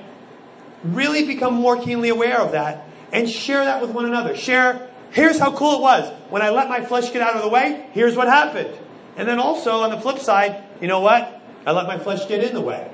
really 0.83 1.25
become 1.25 1.53
more 1.53 1.81
keenly 1.81 2.09
aware 2.09 2.39
of 2.39 2.51
that 2.51 2.87
and 3.11 3.29
share 3.29 3.63
that 3.65 3.81
with 3.81 3.91
one 3.91 4.05
another. 4.05 4.35
Share, 4.35 4.89
here's 5.11 5.39
how 5.39 5.55
cool 5.55 5.75
it 5.75 5.81
was. 5.81 6.11
When 6.29 6.41
I 6.41 6.49
let 6.49 6.67
my 6.67 6.83
flesh 6.83 7.11
get 7.11 7.21
out 7.21 7.35
of 7.35 7.41
the 7.41 7.49
way, 7.49 7.87
here's 7.93 8.15
what 8.15 8.27
happened. 8.27 8.77
And 9.15 9.27
then 9.27 9.39
also 9.39 9.81
on 9.81 9.91
the 9.91 9.99
flip 9.99 10.19
side, 10.19 10.63
you 10.81 10.87
know 10.87 10.99
what? 10.99 11.41
I 11.65 11.71
let 11.71 11.87
my 11.87 11.97
flesh 11.97 12.27
get 12.27 12.43
in 12.43 12.53
the 12.53 12.61
way. 12.61 12.91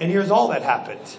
And 0.00 0.10
here's 0.10 0.30
all 0.30 0.48
that 0.48 0.62
happened. 0.62 1.16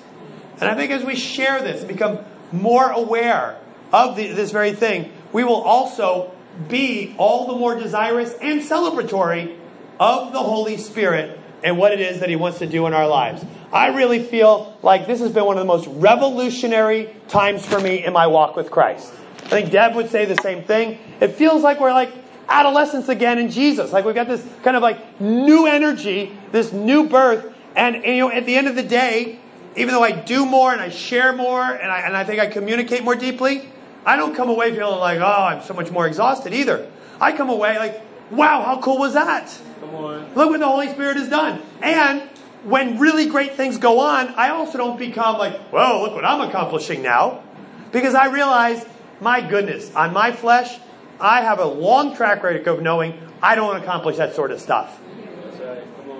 And 0.60 0.70
I 0.70 0.76
think 0.76 0.92
as 0.92 1.04
we 1.04 1.16
share 1.16 1.62
this 1.62 1.80
and 1.80 1.88
become 1.88 2.20
more 2.52 2.90
aware 2.90 3.60
of 3.92 4.16
the, 4.16 4.32
this 4.32 4.52
very 4.52 4.74
thing, 4.74 5.12
we 5.34 5.44
will 5.44 5.62
also 5.62 6.32
be 6.70 7.16
all 7.18 7.48
the 7.48 7.56
more 7.56 7.76
desirous 7.76 8.34
and 8.42 8.62
celebratory 8.62 9.58
of 10.00 10.32
the 10.32 10.40
Holy 10.40 10.78
Spirit 10.78 11.40
and 11.64 11.78
what 11.78 11.92
it 11.92 12.00
is 12.00 12.20
that 12.20 12.30
He 12.30 12.36
wants 12.36 12.60
to 12.60 12.68
do 12.68 12.86
in 12.88 12.94
our 12.94 13.08
lives. 13.08 13.44
I 13.76 13.88
really 13.88 14.24
feel 14.24 14.74
like 14.82 15.06
this 15.06 15.20
has 15.20 15.34
been 15.34 15.44
one 15.44 15.58
of 15.58 15.62
the 15.62 15.68
most 15.68 15.86
revolutionary 15.88 17.14
times 17.28 17.66
for 17.66 17.78
me 17.78 18.06
in 18.06 18.14
my 18.14 18.26
walk 18.26 18.56
with 18.56 18.72
Christ. 18.72 19.12
I 19.44 19.48
think 19.50 19.70
Deb 19.70 19.96
would 19.96 20.10
say 20.10 20.24
the 20.24 20.42
same 20.42 20.64
thing. 20.64 20.98
It 21.20 21.34
feels 21.34 21.62
like 21.62 21.82
we're 21.82 21.92
like 21.92 22.14
adolescents 22.48 23.10
again 23.10 23.38
in 23.38 23.52
Jesus. 23.52 23.92
Like 23.92 24.06
we've 24.06 24.16
got 24.16 24.30
this 24.30 24.48
kind 24.64 24.78
of 24.78 24.82
like 24.82 25.20
new 25.20 25.68
energy, 25.68 26.32
this 26.54 26.72
new 26.72 27.10
birth. 27.10 27.54
And, 27.76 27.98
and 27.98 28.06
you 28.06 28.20
know, 28.22 28.32
at 28.32 28.46
the 28.46 28.56
end 28.56 28.70
of 28.70 28.78
the 28.78 28.84
day, 28.84 29.40
even 29.76 29.94
though 29.94 30.04
I 30.04 30.12
do 30.14 30.46
more 30.46 30.72
and 30.72 30.80
I 30.80 30.88
share 30.88 31.34
more 31.34 31.62
and 31.62 31.92
I, 31.92 32.00
and 32.00 32.16
I 32.16 32.24
think 32.24 32.40
I 32.40 32.48
communicate 32.48 33.04
more 33.04 33.16
deeply, 33.16 33.68
I 34.06 34.16
don't 34.16 34.34
come 34.34 34.48
away 34.48 34.74
feeling 34.74 35.00
like, 35.00 35.20
oh, 35.20 35.26
I'm 35.26 35.62
so 35.62 35.74
much 35.74 35.92
more 35.92 36.08
exhausted 36.08 36.54
either. 36.54 36.90
I 37.20 37.34
come 37.34 37.50
away 37.50 37.78
like, 37.78 38.02
wow, 38.32 38.64
how 38.64 38.80
cool 38.80 39.00
was 39.00 39.16
that? 39.16 39.54
Come 39.82 39.96
on. 39.96 40.34
Look 40.34 40.50
what 40.50 40.62
the 40.62 40.66
Holy 40.66 40.88
Spirit 40.88 41.18
has 41.18 41.28
done. 41.28 41.62
And 41.82 42.30
when 42.66 42.98
really 42.98 43.28
great 43.28 43.54
things 43.54 43.78
go 43.78 44.00
on, 44.00 44.30
I 44.30 44.50
also 44.50 44.78
don't 44.78 44.98
become 44.98 45.38
like, 45.38 45.72
well, 45.72 46.02
look 46.02 46.14
what 46.14 46.26
I'm 46.26 46.42
accomplishing 46.50 47.04
now. 47.04 47.44
Because 47.92 48.16
I 48.16 48.26
realize, 48.28 48.84
my 49.22 49.40
goodness, 49.40 49.94
on 49.96 50.14
my 50.14 50.32
flesh, 50.32 50.80
I 51.20 51.42
have 51.42 51.60
a 51.60 51.66
long 51.66 52.16
track 52.16 52.44
record 52.44 52.68
of 52.68 52.82
knowing 52.82 53.20
I 53.42 53.56
don't 53.56 53.78
accomplish 53.78 54.18
that 54.18 54.36
sort 54.36 54.52
of 54.52 54.60
stuff. 54.60 55.00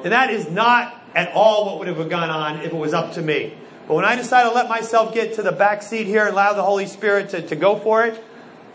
And 0.04 0.12
that 0.12 0.30
is 0.30 0.50
not 0.50 1.02
at 1.16 1.32
all 1.34 1.66
what 1.66 1.80
would 1.80 1.88
have 1.88 2.10
gone 2.10 2.30
on 2.30 2.60
if 2.60 2.72
it 2.72 2.76
was 2.76 2.94
up 2.94 3.14
to 3.14 3.22
me. 3.22 3.58
But 3.88 3.96
when 3.96 4.06
I 4.06 4.16
decide 4.16 4.44
to 4.44 4.52
let 4.52 4.70
myself 4.70 5.14
get 5.14 5.34
to 5.36 5.42
the 5.42 5.52
back 5.52 5.82
seat 5.82 6.06
here 6.06 6.26
and 6.26 6.34
allow 6.34 6.54
the 6.54 6.64
Holy 6.64 6.86
Spirit 6.86 7.30
to, 7.30 7.42
to 7.42 7.56
go 7.56 7.76
for 7.76 8.06
it, 8.06 8.24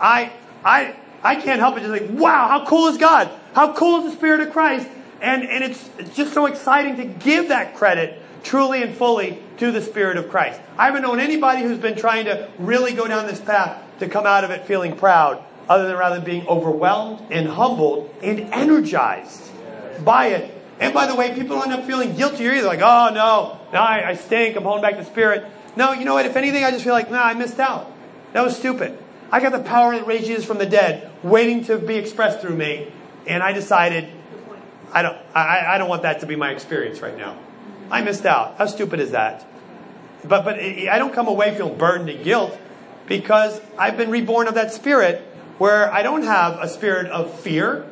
I, 0.00 0.32
I, 0.64 0.96
I 1.22 1.36
can't 1.36 1.60
help 1.60 1.74
but 1.74 1.84
just 1.84 1.92
like, 1.92 2.10
wow, 2.10 2.48
how 2.48 2.66
cool 2.66 2.88
is 2.88 2.98
God? 2.98 3.30
How 3.54 3.72
cool 3.74 4.00
is 4.00 4.12
the 4.12 4.16
Spirit 4.16 4.40
of 4.40 4.52
Christ? 4.52 4.88
And, 5.20 5.42
and 5.44 5.64
it's, 5.64 5.88
just 6.14 6.32
so 6.32 6.46
exciting 6.46 6.96
to 6.96 7.04
give 7.04 7.48
that 7.48 7.74
credit 7.74 8.20
truly 8.42 8.82
and 8.82 8.94
fully 8.94 9.42
to 9.58 9.70
the 9.70 9.82
Spirit 9.82 10.16
of 10.16 10.30
Christ. 10.30 10.60
I 10.78 10.86
haven't 10.86 11.02
known 11.02 11.20
anybody 11.20 11.62
who's 11.62 11.78
been 11.78 11.96
trying 11.96 12.24
to 12.24 12.48
really 12.58 12.94
go 12.94 13.06
down 13.06 13.26
this 13.26 13.40
path 13.40 13.82
to 13.98 14.08
come 14.08 14.24
out 14.24 14.44
of 14.44 14.50
it 14.50 14.64
feeling 14.64 14.96
proud, 14.96 15.42
other 15.68 15.86
than 15.86 15.96
rather 15.96 16.16
than 16.16 16.24
being 16.24 16.46
overwhelmed 16.48 17.20
and 17.30 17.46
humbled 17.46 18.14
and 18.22 18.40
energized 18.52 19.50
by 20.04 20.28
it 20.28 20.60
and 20.80 20.94
by 20.94 21.06
the 21.06 21.14
way, 21.14 21.34
people 21.34 21.62
end 21.62 21.72
up 21.72 21.84
feeling 21.84 22.16
guilty 22.16 22.48
or 22.48 22.52
either. 22.52 22.66
Like, 22.66 22.80
oh 22.80 23.10
no, 23.12 23.60
no, 23.72 23.78
I, 23.78 24.08
I 24.08 24.14
stink. 24.14 24.56
I'm 24.56 24.64
holding 24.64 24.82
back 24.82 24.96
the 24.96 25.04
spirit. 25.04 25.44
No, 25.76 25.92
you 25.92 26.06
know 26.06 26.14
what? 26.14 26.24
If 26.24 26.36
anything, 26.36 26.64
I 26.64 26.70
just 26.70 26.82
feel 26.82 26.94
like, 26.94 27.10
nah, 27.10 27.22
I 27.22 27.34
missed 27.34 27.60
out. 27.60 27.92
That 28.32 28.42
was 28.42 28.56
stupid. 28.56 28.98
I 29.30 29.40
got 29.40 29.52
the 29.52 29.60
power 29.60 29.94
that 29.94 30.06
raised 30.06 30.26
Jesus 30.26 30.44
from 30.44 30.58
the 30.58 30.66
dead, 30.66 31.10
waiting 31.22 31.64
to 31.64 31.78
be 31.78 31.96
expressed 31.96 32.40
through 32.40 32.56
me, 32.56 32.90
and 33.26 33.42
I 33.42 33.52
decided, 33.52 34.08
I 34.92 35.02
don't, 35.02 35.16
I, 35.34 35.74
I 35.74 35.78
don't 35.78 35.88
want 35.88 36.02
that 36.02 36.20
to 36.20 36.26
be 36.26 36.36
my 36.36 36.50
experience 36.50 37.00
right 37.00 37.16
now. 37.16 37.38
I 37.90 38.02
missed 38.02 38.26
out. 38.26 38.56
How 38.58 38.66
stupid 38.66 39.00
is 39.00 39.12
that? 39.12 39.46
But, 40.24 40.44
but 40.44 40.58
I 40.58 40.98
don't 40.98 41.12
come 41.12 41.28
away 41.28 41.54
feeling 41.54 41.78
burdened 41.78 42.10
and 42.10 42.22
guilt 42.24 42.58
because 43.06 43.60
I've 43.78 43.96
been 43.96 44.10
reborn 44.10 44.48
of 44.48 44.54
that 44.54 44.72
spirit 44.72 45.22
where 45.58 45.92
I 45.92 46.02
don't 46.02 46.22
have 46.22 46.58
a 46.60 46.68
spirit 46.68 47.06
of 47.10 47.38
fear, 47.40 47.86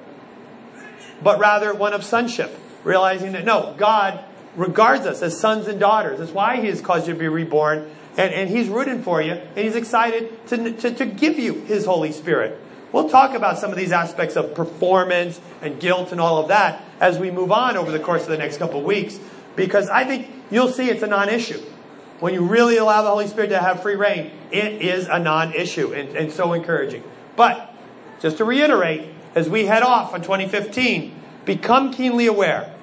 but 1.23 1.39
rather 1.39 1.75
one 1.75 1.93
of 1.93 2.05
sonship 2.05 2.57
realizing 2.85 3.33
that 3.33 3.45
no, 3.45 3.75
God 3.77 4.25
regards 4.57 5.07
us 5.07 5.23
as 5.23 5.39
sons 5.39 5.69
and 5.69 5.79
daughters. 5.79 6.19
That's 6.19 6.33
why 6.33 6.61
He 6.61 6.69
has 6.69 6.81
caused 6.81 7.07
you 7.07 7.15
to 7.15 7.19
be 7.19 7.29
reborn, 7.29 7.91
and, 8.17 8.33
and 8.33 8.49
He's 8.49 8.69
rooting 8.69 9.03
for 9.03 9.21
you, 9.21 9.33
and 9.33 9.59
He's 9.59 9.77
excited 9.77 10.47
to, 10.49 10.73
to, 10.73 10.95
to 10.95 11.07
give 11.07 11.39
you 11.39 11.55
His 11.55 11.85
Holy 11.85 12.13
Spirit. 12.13 12.59
We'll 12.93 13.09
talk 13.09 13.35
about 13.35 13.59
some 13.59 13.71
of 13.71 13.77
these 13.77 13.93
aspects 13.93 14.37
of 14.37 14.55
performance 14.55 15.41
and 15.61 15.79
guilt 15.79 16.13
and 16.13 16.21
all 16.21 16.39
of 16.39 16.49
that 16.49 16.83
as 17.01 17.19
we 17.19 17.31
move 17.31 17.53
on 17.53 17.77
over 17.77 17.91
the 17.91 17.99
course 17.99 18.23
of 18.23 18.29
the 18.29 18.39
next 18.39 18.57
couple 18.59 18.81
of 18.81 18.87
weeks, 18.87 19.19
because 19.57 19.89
I 19.89 20.05
think 20.05 20.31
you'll 20.51 20.69
see 20.69 20.89
it's 20.89 21.03
a 21.03 21.07
non 21.07 21.29
issue. 21.29 21.61
When 22.21 22.35
you 22.35 22.45
really 22.45 22.79
allow 22.79 23.03
the 23.03 23.11
Holy 23.11 23.29
Spirit 23.29 23.49
to 23.49 23.59
have 23.59 23.83
free 23.83 23.95
rein, 23.95 24.33
it 24.51 24.83
is 24.83 25.07
a 25.07 25.19
non 25.19 25.53
issue 25.55 25.93
and, 25.93 26.17
and 26.17 26.33
so 26.33 26.53
encouraging. 26.53 27.05
But, 27.37 27.75
just 28.21 28.39
to 28.39 28.45
reiterate, 28.45 29.09
as 29.35 29.49
we 29.49 29.67
head 29.67 29.83
off 29.83 30.15
on 30.15 30.23
2015, 30.23 31.15
become 31.45 31.93
keenly 31.93 32.27
aware 32.27 32.75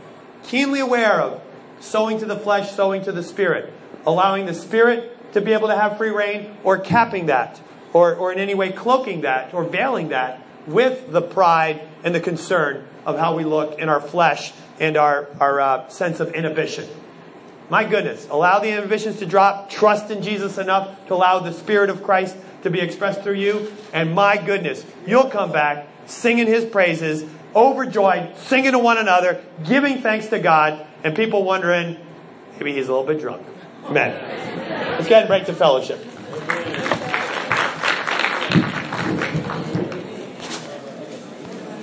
keenly 0.47 0.79
aware 0.79 1.21
of 1.21 1.41
sowing 1.79 2.19
to 2.19 2.25
the 2.25 2.37
flesh, 2.37 2.71
sowing 2.71 3.03
to 3.03 3.11
the 3.11 3.23
spirit, 3.23 3.71
allowing 4.05 4.45
the 4.45 4.53
spirit 4.53 5.11
to 5.33 5.41
be 5.41 5.53
able 5.53 5.67
to 5.67 5.75
have 5.75 5.97
free 5.97 6.09
rein, 6.09 6.55
or 6.63 6.77
capping 6.77 7.25
that, 7.27 7.59
or, 7.95 8.13
or 8.13 8.34
in 8.34 8.39
any 8.39 8.53
way 8.53 8.73
cloaking 8.73 9.21
that, 9.21 9.53
or 9.53 9.63
veiling 9.63 10.10
that 10.10 10.45
with 10.67 11.13
the 11.13 11.21
pride 11.21 11.81
and 12.03 12.13
the 12.13 12.19
concern 12.19 12.86
of 13.05 13.17
how 13.17 13.38
we 13.38 13.45
look 13.45 13.79
in 13.79 13.88
our 13.88 14.01
flesh 14.01 14.51
and 14.81 14.97
our, 14.97 15.29
our 15.39 15.62
uh, 15.62 15.88
sense 15.88 16.19
of 16.19 16.34
inhibition. 16.34 16.89
My 17.69 17.86
goodness, 17.86 18.27
allow 18.29 18.60
the 18.60 18.69
inhibitions 18.69 19.19
to 19.19 19.25
drop, 19.25 19.69
trust 19.69 20.12
in 20.12 20.21
Jesus 20.21 20.58
enough 20.58 21.08
to 21.08 21.13
allow 21.13 21.39
the 21.39 21.53
Spirit 21.53 21.89
of 21.89 22.03
Christ 22.03 22.36
to 22.63 22.69
be 22.69 22.81
expressed 22.81 23.21
through 23.21 23.36
you, 23.36 23.71
and 23.93 24.13
my 24.13 24.36
goodness, 24.36 24.86
you'll 25.08 25.29
come 25.29 25.53
back 25.53 25.88
singing 26.05 26.47
His 26.47 26.65
praises 26.65 27.23
overjoyed, 27.55 28.38
singing 28.38 28.73
to 28.73 28.79
one 28.79 28.97
another, 28.97 29.41
giving 29.63 30.01
thanks 30.01 30.27
to 30.27 30.39
God, 30.39 30.86
and 31.05 31.15
people 31.15 31.43
wondering, 31.43 31.95
maybe 32.58 32.73
he's 32.73 32.89
a 32.89 32.91
little 32.91 33.08
bit 33.08 33.21
drunk. 33.21 33.47
Amen. 33.86 34.12
Let's 34.97 35.08
go 35.08 35.15
ahead 35.15 35.21
and 35.23 35.27
break 35.29 35.45
the 35.45 35.53
fellowship. 35.53 36.05